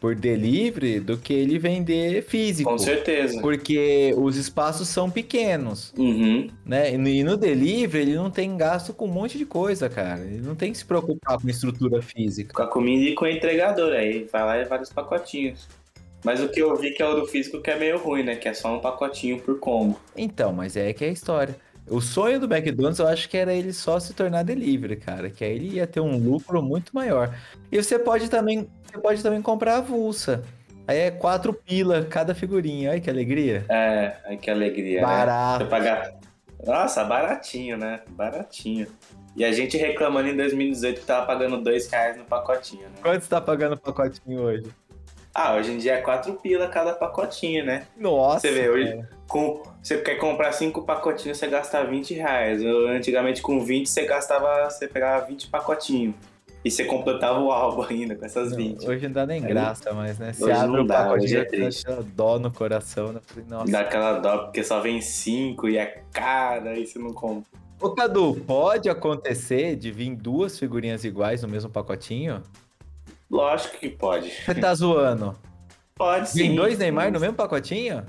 por 0.00 0.14
delivery 0.14 1.00
do 1.00 1.16
que 1.16 1.32
ele 1.32 1.58
vender 1.58 2.22
físico. 2.22 2.70
Com 2.70 2.78
certeza. 2.78 3.40
Porque 3.40 4.14
os 4.16 4.36
espaços 4.36 4.86
são 4.86 5.10
pequenos. 5.10 5.92
Uhum. 5.98 6.48
né? 6.64 6.94
E 6.94 6.98
no, 6.98 7.08
e 7.08 7.24
no 7.24 7.36
delivery 7.36 8.02
ele 8.02 8.14
não 8.14 8.30
tem 8.30 8.56
gasto 8.56 8.92
com 8.94 9.06
um 9.06 9.12
monte 9.12 9.36
de 9.36 9.44
coisa, 9.44 9.88
cara. 9.88 10.20
Ele 10.20 10.46
não 10.46 10.54
tem 10.54 10.70
que 10.70 10.78
se 10.78 10.84
preocupar 10.84 11.40
com 11.40 11.48
estrutura 11.48 12.00
física. 12.00 12.54
Com 12.54 12.62
a 12.62 12.68
comida 12.68 13.10
e 13.10 13.14
com 13.16 13.24
o 13.24 13.28
entregador. 13.28 13.92
Aí 13.92 14.28
vai 14.30 14.44
lá 14.44 14.58
e 14.58 14.64
vários 14.64 14.92
pacotinhos. 14.92 15.66
Mas 16.22 16.40
o 16.40 16.48
que 16.48 16.60
eu 16.60 16.76
vi 16.76 16.92
que 16.92 17.02
é 17.02 17.08
o 17.08 17.20
do 17.20 17.26
físico 17.26 17.60
que 17.60 17.70
é 17.70 17.76
meio 17.76 17.98
ruim, 17.98 18.22
né? 18.22 18.36
Que 18.36 18.48
é 18.48 18.54
só 18.54 18.76
um 18.76 18.80
pacotinho 18.80 19.40
por 19.40 19.58
combo. 19.58 19.98
Então, 20.16 20.52
mas 20.52 20.76
é 20.76 20.92
que 20.92 21.04
é 21.04 21.08
a 21.08 21.12
história. 21.12 21.56
O 21.88 22.00
sonho 22.00 22.40
do 22.40 22.52
McDonald's 22.52 22.98
eu 22.98 23.06
acho 23.06 23.28
que 23.28 23.36
era 23.36 23.52
ele 23.54 23.72
só 23.72 24.00
se 24.00 24.12
tornar 24.12 24.42
delivery, 24.42 24.96
cara, 24.96 25.30
que 25.30 25.44
aí 25.44 25.52
ele 25.52 25.76
ia 25.76 25.86
ter 25.86 26.00
um 26.00 26.18
lucro 26.18 26.60
muito 26.62 26.92
maior. 26.94 27.32
E 27.70 27.80
você 27.80 27.98
pode 27.98 28.28
também, 28.28 28.68
você 28.90 28.98
pode 28.98 29.22
também 29.22 29.40
comprar 29.40 29.76
avulsa. 29.76 30.42
Aí 30.88 30.98
é 30.98 31.10
quatro 31.10 31.52
pila 31.52 32.04
cada 32.04 32.34
figurinha. 32.34 32.90
Olha 32.90 33.00
que 33.00 33.10
alegria. 33.10 33.64
É, 33.68 34.16
ai 34.26 34.36
que 34.36 34.50
alegria, 34.50 35.00
né? 35.00 35.06
Barato. 35.06 35.64
Você 35.64 35.70
pagar. 35.70 36.12
Nossa, 36.64 37.04
baratinho, 37.04 37.76
né? 37.76 38.00
Baratinho. 38.10 38.86
E 39.36 39.44
a 39.44 39.52
gente 39.52 39.76
reclamando 39.76 40.28
em 40.28 40.36
2018 40.36 41.00
que 41.00 41.06
tava 41.06 41.26
pagando 41.26 41.60
dois 41.62 41.88
reais 41.90 42.16
no 42.16 42.24
pacotinho, 42.24 42.84
né? 42.84 42.94
Quanto 43.02 43.22
você 43.22 43.28
tá 43.28 43.40
pagando 43.40 43.74
o 43.74 43.78
pacotinho 43.78 44.40
hoje? 44.40 44.66
Ah, 45.34 45.54
hoje 45.54 45.72
em 45.72 45.78
dia 45.78 45.94
é 45.94 46.00
quatro 46.00 46.32
pila 46.34 46.66
cada 46.68 46.94
pacotinho, 46.94 47.64
né? 47.64 47.86
Nossa. 47.96 48.40
Você 48.40 48.52
vê, 48.54 48.70
hoje- 48.70 48.92
cara. 48.96 49.15
Com, 49.28 49.62
você 49.82 49.98
quer 49.98 50.16
comprar 50.16 50.52
cinco 50.52 50.82
pacotinhos, 50.82 51.38
você 51.38 51.48
gasta 51.48 51.82
20 51.84 52.14
reais. 52.14 52.62
Eu, 52.62 52.88
antigamente, 52.88 53.42
com 53.42 53.60
20, 53.64 53.88
você 53.88 54.04
gastava. 54.06 54.70
Você 54.70 54.86
pegava 54.86 55.26
20 55.26 55.48
pacotinhos. 55.48 56.14
E 56.64 56.70
você 56.70 56.84
completava 56.84 57.38
o 57.40 57.50
álbum 57.52 57.82
ainda 57.88 58.16
com 58.16 58.24
essas 58.24 58.50
Não, 58.50 58.56
20. 58.56 58.88
hoje 58.88 59.04
não 59.06 59.12
dá 59.12 59.26
nem 59.26 59.40
Aí- 59.42 59.48
graça, 59.48 59.92
mas 59.92 60.18
né? 60.18 60.32
Você 60.32 60.44
Hoje 60.44 60.52
abre 60.52 60.76
não 60.78 60.84
o 60.84 60.86
pacotinho 60.88 61.38
é 61.40 61.44
dá 61.44 61.50
triste. 61.50 61.86
aquela 61.86 62.02
dó 62.02 62.38
no 62.38 62.50
coração, 62.50 63.12
né? 63.12 63.20
Nossa. 63.48 63.70
Dá 63.70 63.80
aquela 63.80 64.18
dó, 64.18 64.38
porque 64.38 64.64
só 64.64 64.80
vem 64.80 65.00
cinco 65.00 65.68
e 65.68 65.76
é 65.78 66.02
cara, 66.12 66.70
aí 66.70 66.84
você 66.86 66.98
não 66.98 67.12
compra. 67.12 67.44
Ô, 67.80 67.90
Cadu, 67.90 68.34
pode 68.46 68.88
acontecer 68.88 69.76
de 69.76 69.92
vir 69.92 70.14
duas 70.16 70.58
figurinhas 70.58 71.04
iguais 71.04 71.42
no 71.42 71.48
mesmo 71.48 71.70
pacotinho? 71.70 72.42
Lógico 73.30 73.76
que 73.78 73.88
pode. 73.88 74.30
Você 74.30 74.54
tá 74.54 74.74
zoando? 74.74 75.36
Pode 75.94 76.30
sim. 76.30 76.38
Vem 76.38 76.54
dois 76.56 76.78
Neymar 76.78 77.12
no 77.12 77.20
mesmo 77.20 77.34
pacotinho? 77.36 78.04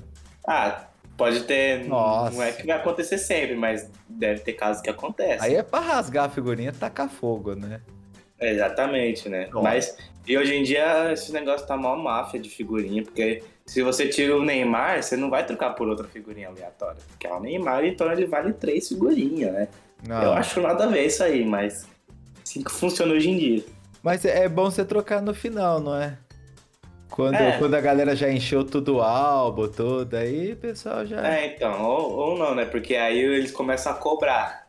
Ah, 0.46 0.86
pode 1.18 1.40
ter. 1.42 1.84
Nossa. 1.84 2.34
Não 2.34 2.42
é 2.42 2.52
que 2.52 2.66
vai 2.66 2.76
acontecer 2.76 3.18
sempre, 3.18 3.56
mas 3.56 3.90
deve 4.08 4.40
ter 4.40 4.54
casos 4.54 4.80
que 4.80 4.88
acontecem. 4.88 5.40
Aí 5.40 5.56
é 5.56 5.62
pra 5.62 5.80
rasgar 5.80 6.26
a 6.26 6.28
figurinha 6.30 6.70
e 6.70 6.72
tacar 6.72 7.10
fogo, 7.10 7.54
né? 7.54 7.82
Exatamente, 8.40 9.28
né? 9.28 9.48
Nossa. 9.48 9.62
Mas 9.62 9.98
e 10.26 10.38
hoje 10.38 10.54
em 10.54 10.62
dia 10.62 11.12
esse 11.12 11.32
negócio 11.32 11.66
tá 11.66 11.76
mal 11.76 11.96
máfia 11.98 12.38
de 12.38 12.48
figurinha, 12.48 13.02
porque 13.02 13.42
se 13.66 13.82
você 13.82 14.08
tira 14.08 14.36
o 14.36 14.44
Neymar, 14.44 15.02
você 15.02 15.16
não 15.16 15.28
vai 15.28 15.44
trocar 15.44 15.70
por 15.70 15.88
outra 15.88 16.06
figurinha 16.06 16.48
aleatória. 16.48 17.02
Porque 17.08 17.26
é 17.26 17.32
o 17.32 17.40
Neymar, 17.40 17.84
então 17.84 18.10
ele 18.10 18.24
vale 18.24 18.52
três 18.52 18.88
figurinhas, 18.88 19.52
né? 19.52 19.68
Não. 20.06 20.22
Eu 20.22 20.32
acho 20.32 20.60
nada 20.60 20.84
a 20.84 20.86
ver 20.86 21.04
isso 21.04 21.22
aí, 21.24 21.44
mas 21.44 21.84
assim 22.44 22.62
que 22.62 22.70
funciona 22.70 23.12
hoje 23.12 23.28
em 23.28 23.36
dia. 23.36 23.64
Mas 24.00 24.24
é 24.24 24.44
é 24.44 24.48
bom 24.48 24.70
você 24.70 24.84
trocar 24.84 25.20
no 25.20 25.34
final, 25.34 25.80
não 25.80 25.96
é? 26.00 26.16
Quando, 27.18 27.34
É. 27.34 27.58
quando 27.58 27.74
a 27.74 27.80
galera 27.80 28.14
já 28.14 28.30
encheu 28.30 28.62
tudo 28.62 28.98
o 28.98 29.02
álbum, 29.02 29.66
tudo, 29.66 30.14
aí 30.14 30.52
o 30.52 30.56
pessoal 30.56 31.04
já. 31.04 31.26
É, 31.28 31.46
então, 31.46 31.84
ou, 31.84 32.12
ou 32.12 32.38
não, 32.38 32.54
né? 32.54 32.64
Porque 32.64 32.94
aí 32.94 33.18
eles 33.18 33.50
começam 33.50 33.90
a 33.90 33.96
cobrar. 33.96 34.68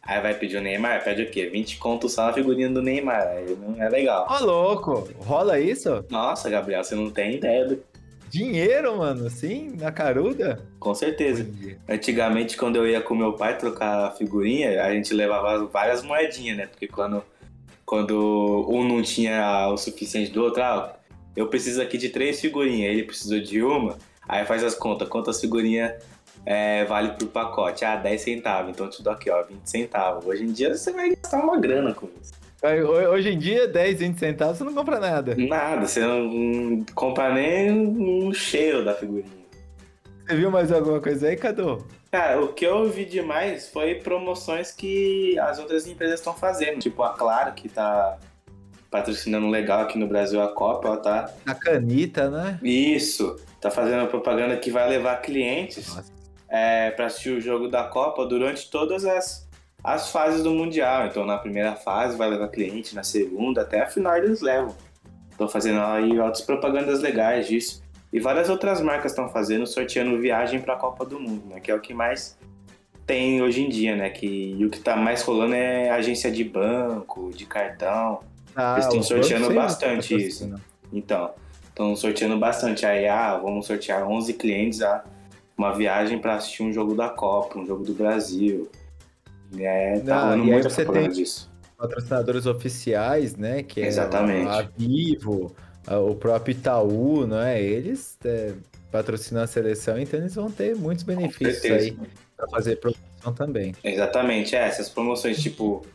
Aí 0.00 0.20
vai 0.20 0.32
pedir 0.32 0.58
o 0.58 0.60
Neymar, 0.60 1.02
pede 1.02 1.22
o 1.22 1.28
quê? 1.28 1.46
20 1.46 1.76
conto 1.78 2.08
só 2.08 2.26
na 2.26 2.32
figurinha 2.32 2.68
do 2.68 2.80
Neymar. 2.80 3.26
Aí 3.26 3.46
não 3.60 3.82
é 3.82 3.88
legal. 3.88 4.28
Ô, 4.30 4.44
louco! 4.44 5.08
Rola 5.18 5.58
isso? 5.58 6.04
Nossa, 6.08 6.48
Gabriel, 6.48 6.84
você 6.84 6.94
não 6.94 7.10
tem 7.10 7.34
ideia 7.34 7.66
do. 7.66 7.82
Dinheiro, 8.30 8.96
mano, 8.96 9.26
assim, 9.26 9.72
na 9.76 9.90
caruda? 9.90 10.62
Com 10.78 10.94
certeza. 10.94 11.50
Antigamente, 11.88 12.56
quando 12.56 12.76
eu 12.76 12.86
ia 12.86 13.00
com 13.00 13.16
meu 13.16 13.32
pai 13.32 13.58
trocar 13.58 14.14
figurinha, 14.16 14.84
a 14.84 14.92
gente 14.92 15.12
levava 15.12 15.66
várias 15.66 16.00
moedinhas, 16.04 16.58
né? 16.58 16.66
Porque 16.68 16.86
quando, 16.86 17.24
quando 17.84 18.66
um 18.68 18.86
não 18.86 19.02
tinha 19.02 19.66
o 19.68 19.76
suficiente 19.76 20.30
do 20.30 20.44
outro, 20.44 20.62
ah, 20.62 20.94
eu 21.38 21.46
preciso 21.46 21.80
aqui 21.80 21.96
de 21.96 22.08
três 22.08 22.40
figurinhas, 22.40 22.90
ele 22.90 23.04
precisou 23.04 23.38
de 23.40 23.62
uma, 23.62 23.96
aí 24.28 24.44
faz 24.44 24.64
as 24.64 24.74
contas, 24.74 25.08
quantas 25.08 25.40
figurinhas 25.40 25.94
é, 26.44 26.84
vale 26.84 27.12
pro 27.12 27.26
pacote? 27.26 27.84
Ah, 27.84 27.96
10 27.96 28.20
centavos, 28.20 28.70
então 28.70 28.86
eu 28.86 28.90
te 28.90 29.02
dou 29.02 29.12
aqui, 29.12 29.30
ó, 29.30 29.42
20 29.42 29.66
centavos. 29.66 30.26
Hoje 30.26 30.44
em 30.44 30.52
dia 30.52 30.74
você 30.74 30.92
vai 30.92 31.10
gastar 31.10 31.42
uma 31.42 31.58
grana 31.58 31.94
com 31.94 32.08
isso. 32.20 32.32
Hoje 33.10 33.30
em 33.30 33.38
dia, 33.38 33.68
10, 33.68 34.00
20 34.00 34.18
centavos 34.18 34.58
você 34.58 34.64
não 34.64 34.74
compra 34.74 34.98
nada. 34.98 35.36
Nada, 35.36 35.86
você 35.86 36.00
não 36.00 36.84
compra 36.94 37.32
nem 37.32 37.70
um 37.70 38.32
cheiro 38.32 38.84
da 38.84 38.94
figurinha. 38.94 39.38
Você 40.26 40.34
viu 40.34 40.50
mais 40.50 40.72
alguma 40.72 41.00
coisa 41.00 41.28
aí, 41.28 41.36
Cadu? 41.36 41.86
Cara, 42.10 42.40
o 42.40 42.48
que 42.48 42.66
eu 42.66 42.90
vi 42.90 43.04
demais 43.04 43.68
foi 43.68 43.96
promoções 43.96 44.72
que 44.72 45.38
as 45.38 45.58
outras 45.58 45.86
empresas 45.86 46.18
estão 46.18 46.34
fazendo. 46.34 46.78
Tipo 46.78 47.02
a 47.02 47.10
Claro, 47.10 47.52
que 47.52 47.68
tá 47.68 48.18
patrocinando 48.90 49.48
legal 49.48 49.80
aqui 49.80 49.98
no 49.98 50.06
Brasil 50.06 50.40
a 50.40 50.48
Copa, 50.48 50.88
ela 50.88 50.96
tá. 50.96 51.34
A 51.46 51.54
canita, 51.54 52.30
né? 52.30 52.58
Isso. 52.62 53.36
Tá 53.60 53.70
fazendo 53.70 54.06
propaganda 54.08 54.56
que 54.56 54.70
vai 54.70 54.88
levar 54.88 55.16
clientes 55.16 55.96
é, 56.48 56.90
para 56.92 57.06
assistir 57.06 57.30
o 57.30 57.40
jogo 57.40 57.68
da 57.68 57.84
Copa 57.84 58.24
durante 58.24 58.70
todas 58.70 59.04
as, 59.04 59.48
as 59.82 60.10
fases 60.10 60.42
do 60.42 60.52
Mundial. 60.52 61.06
Então, 61.06 61.26
na 61.26 61.38
primeira 61.38 61.74
fase 61.74 62.16
vai 62.16 62.28
levar 62.30 62.48
cliente, 62.48 62.94
na 62.94 63.02
segunda, 63.02 63.62
até 63.62 63.82
a 63.82 63.86
final 63.86 64.16
eles 64.16 64.40
levam. 64.40 64.74
Estão 65.30 65.48
fazendo 65.48 65.80
aí 65.80 66.18
outras 66.18 66.40
propagandas 66.40 67.00
legais 67.00 67.46
disso. 67.46 67.82
E 68.12 68.18
várias 68.18 68.48
outras 68.48 68.80
marcas 68.80 69.12
estão 69.12 69.28
fazendo, 69.28 69.66
sorteando 69.66 70.18
viagem 70.18 70.60
para 70.60 70.74
a 70.74 70.76
Copa 70.76 71.04
do 71.04 71.20
Mundo, 71.20 71.46
né? 71.46 71.60
Que 71.60 71.70
é 71.70 71.74
o 71.74 71.80
que 71.80 71.92
mais 71.92 72.38
tem 73.06 73.42
hoje 73.42 73.62
em 73.62 73.68
dia, 73.68 73.96
né? 73.96 74.10
Que, 74.10 74.54
e 74.58 74.64
o 74.64 74.70
que 74.70 74.80
tá 74.80 74.96
mais 74.96 75.22
rolando 75.22 75.54
é 75.54 75.90
agência 75.90 76.30
de 76.30 76.42
banco, 76.42 77.30
de 77.34 77.44
cartão. 77.44 78.20
Ah, 78.58 78.72
Eles 78.72 78.86
estão 78.86 79.02
sorteando 79.04 79.54
bastante 79.54 80.16
isso. 80.16 80.52
Então, 80.92 81.30
estão 81.68 81.94
sorteando 81.94 82.36
bastante. 82.36 82.84
Aí, 82.84 83.06
ah, 83.06 83.36
vamos 83.36 83.66
sortear 83.66 84.04
11 84.04 84.34
clientes 84.34 84.82
a 84.82 85.04
uma 85.56 85.72
viagem 85.72 86.18
para 86.18 86.34
assistir 86.34 86.64
um 86.64 86.72
jogo 86.72 86.92
da 86.96 87.08
Copa, 87.08 87.56
um 87.56 87.64
jogo 87.64 87.84
do 87.84 87.94
Brasil. 87.94 88.68
É, 89.56 90.00
tá 90.00 90.22
rolando 90.22 90.44
muito 90.44 90.68
você 90.68 90.84
tem 90.84 91.08
disso. 91.08 91.48
Patrocinadores 91.76 92.46
oficiais, 92.46 93.36
né? 93.36 93.62
Que 93.62 93.80
Exatamente. 93.80 94.48
é 94.48 94.50
a 94.50 94.68
Vivo, 94.76 95.54
o 95.86 96.16
próprio 96.16 96.50
Itaú, 96.50 97.28
não 97.28 97.40
é? 97.40 97.62
Eles 97.62 98.18
é, 98.24 98.54
patrocinam 98.90 99.42
a 99.42 99.46
seleção, 99.46 99.96
então 100.00 100.18
eles 100.18 100.34
vão 100.34 100.50
ter 100.50 100.74
muitos 100.74 101.04
benefícios 101.04 101.64
aí 101.64 101.96
para 102.36 102.48
fazer 102.48 102.76
promoção 102.80 103.32
também. 103.36 103.72
Exatamente, 103.84 104.56
é, 104.56 104.66
essas 104.66 104.88
promoções, 104.88 105.40
tipo, 105.40 105.86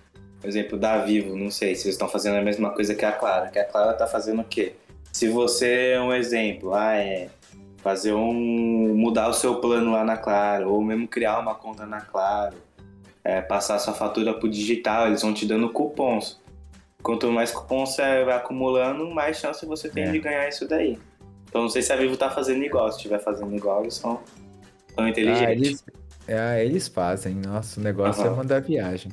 por 0.44 0.50
exemplo, 0.50 0.78
da 0.78 0.98
Vivo, 0.98 1.38
não 1.38 1.50
sei 1.50 1.74
se 1.74 1.86
eles 1.86 1.96
estão 1.96 2.10
fazendo 2.10 2.36
a 2.36 2.42
mesma 2.42 2.72
coisa 2.72 2.94
que 2.94 3.06
a 3.06 3.14
Clara, 3.14 3.48
que 3.48 3.58
a 3.58 3.64
Clara 3.64 3.94
tá 3.94 4.06
fazendo 4.06 4.42
o 4.42 4.44
quê? 4.44 4.74
Se 5.10 5.30
você 5.30 5.92
é 5.92 6.02
um 6.02 6.12
exemplo, 6.12 6.74
ah, 6.74 6.98
é 6.98 7.30
fazer 7.78 8.12
um. 8.12 8.94
mudar 8.94 9.30
o 9.30 9.34
seu 9.34 9.62
plano 9.62 9.94
lá 9.94 10.04
na 10.04 10.18
Claro, 10.18 10.74
ou 10.74 10.84
mesmo 10.84 11.08
criar 11.08 11.40
uma 11.40 11.56
conta 11.56 11.86
na 11.86 12.02
Claro, 12.02 12.58
é, 13.24 13.40
passar 13.40 13.80
sua 13.80 13.94
fatura 13.94 14.34
pro 14.34 14.50
digital, 14.50 15.08
eles 15.08 15.22
vão 15.22 15.34
te 15.34 15.46
dando 15.46 15.70
cupons. 15.70 16.42
Quanto 17.02 17.32
mais 17.32 17.52
cupons 17.52 17.96
você 17.96 18.26
vai 18.26 18.36
acumulando, 18.36 19.10
mais 19.12 19.38
chance 19.38 19.66
você 19.66 19.88
tem 19.88 20.04
é. 20.04 20.12
de 20.12 20.20
ganhar 20.20 20.50
isso 20.50 20.68
daí. 20.68 21.00
Então 21.48 21.62
não 21.62 21.70
sei 21.70 21.82
se 21.82 21.94
a 21.94 21.96
Vivo 21.96 22.18
tá 22.18 22.30
fazendo 22.30 22.66
igual. 22.66 22.92
Se 22.92 22.98
estiver 22.98 23.20
fazendo 23.20 23.56
igual, 23.56 23.84
eles 23.84 23.94
são 23.94 24.20
tão 24.94 25.08
inteligentes. 25.08 25.48
Ah, 25.48 25.52
eles, 25.54 25.86
é, 26.28 26.66
eles 26.66 26.88
fazem. 26.90 27.34
Nossa, 27.34 27.80
o 27.80 27.84
negócio 27.84 28.26
uhum. 28.26 28.34
é 28.34 28.36
mandar 28.36 28.62
viagem. 28.62 29.10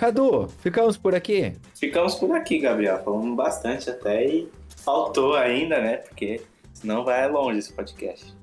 Cadu, 0.00 0.48
ficamos 0.48 0.96
por 0.96 1.14
aqui? 1.14 1.52
Ficamos 1.74 2.14
por 2.14 2.34
aqui, 2.34 2.58
Gabriel. 2.58 3.04
Falamos 3.04 3.36
bastante 3.36 3.90
até 3.90 4.24
e 4.24 4.48
faltou 4.78 5.36
ainda, 5.36 5.78
né? 5.78 5.98
Porque 5.98 6.40
senão 6.72 7.04
vai 7.04 7.30
longe 7.30 7.58
esse 7.58 7.70
podcast. 7.70 8.34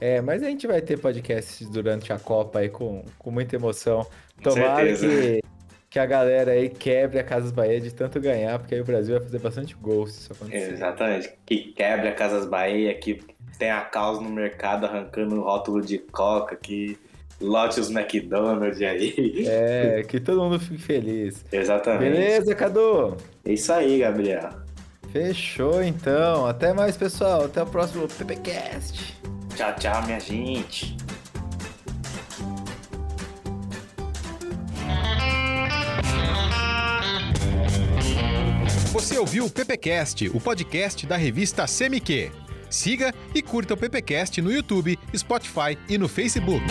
É, 0.00 0.20
mas 0.20 0.42
a 0.42 0.46
gente 0.46 0.66
vai 0.66 0.82
ter 0.82 0.98
podcasts 0.98 1.70
durante 1.70 2.12
a 2.12 2.18
Copa 2.18 2.58
aí 2.58 2.68
com, 2.68 3.04
com 3.20 3.30
muita 3.30 3.54
emoção. 3.54 4.04
Tomara 4.42 4.84
que, 4.96 5.40
que 5.88 5.98
a 6.00 6.06
galera 6.06 6.50
aí 6.50 6.68
quebre 6.68 7.20
a 7.20 7.22
Casas 7.22 7.52
Bahia 7.52 7.80
de 7.80 7.94
tanto 7.94 8.18
ganhar, 8.20 8.58
porque 8.58 8.74
aí 8.74 8.80
o 8.80 8.84
Brasil 8.84 9.14
vai 9.14 9.22
fazer 9.22 9.38
bastante 9.38 9.76
gols 9.76 10.10
se 10.10 10.20
isso 10.22 10.32
acontecer. 10.32 10.72
Exatamente. 10.72 11.32
Que 11.46 11.72
quebre 11.72 12.08
a 12.08 12.12
Casas 12.16 12.46
Bahia, 12.46 12.92
que 12.98 13.20
tem 13.60 13.70
a 13.70 13.82
causa 13.82 14.20
no 14.20 14.30
mercado 14.30 14.86
arrancando 14.86 15.36
o 15.36 15.44
rótulo 15.44 15.82
de 15.82 15.98
coca, 15.98 16.56
que 16.56 16.98
lote 17.40 17.80
os 17.80 17.90
McDonald's 17.90 18.80
aí. 18.82 19.44
É, 19.46 20.04
que 20.08 20.20
todo 20.20 20.42
mundo 20.42 20.60
fique 20.60 20.80
feliz. 20.80 21.44
Exatamente. 21.50 22.12
Beleza, 22.12 22.54
Cadu? 22.54 23.16
É 23.44 23.52
isso 23.52 23.72
aí, 23.72 23.98
Gabriel. 24.00 24.50
Fechou 25.12 25.82
então. 25.82 26.46
Até 26.46 26.72
mais, 26.72 26.96
pessoal. 26.96 27.44
Até 27.44 27.62
o 27.62 27.66
próximo 27.66 28.06
PPCast. 28.06 29.18
Tchau, 29.56 29.74
tchau, 29.76 30.06
minha 30.06 30.20
gente. 30.20 30.96
Você 38.92 39.18
ouviu 39.18 39.46
o 39.46 39.50
PPcast, 39.50 40.28
o 40.28 40.40
podcast 40.40 41.06
da 41.06 41.16
revista 41.16 41.64
CMQ. 41.64 42.30
Siga 42.68 43.12
e 43.34 43.42
curta 43.42 43.74
o 43.74 43.76
PPcast 43.76 44.40
no 44.40 44.52
YouTube, 44.52 44.98
Spotify 45.16 45.76
e 45.88 45.98
no 45.98 46.08
Facebook. 46.08 46.64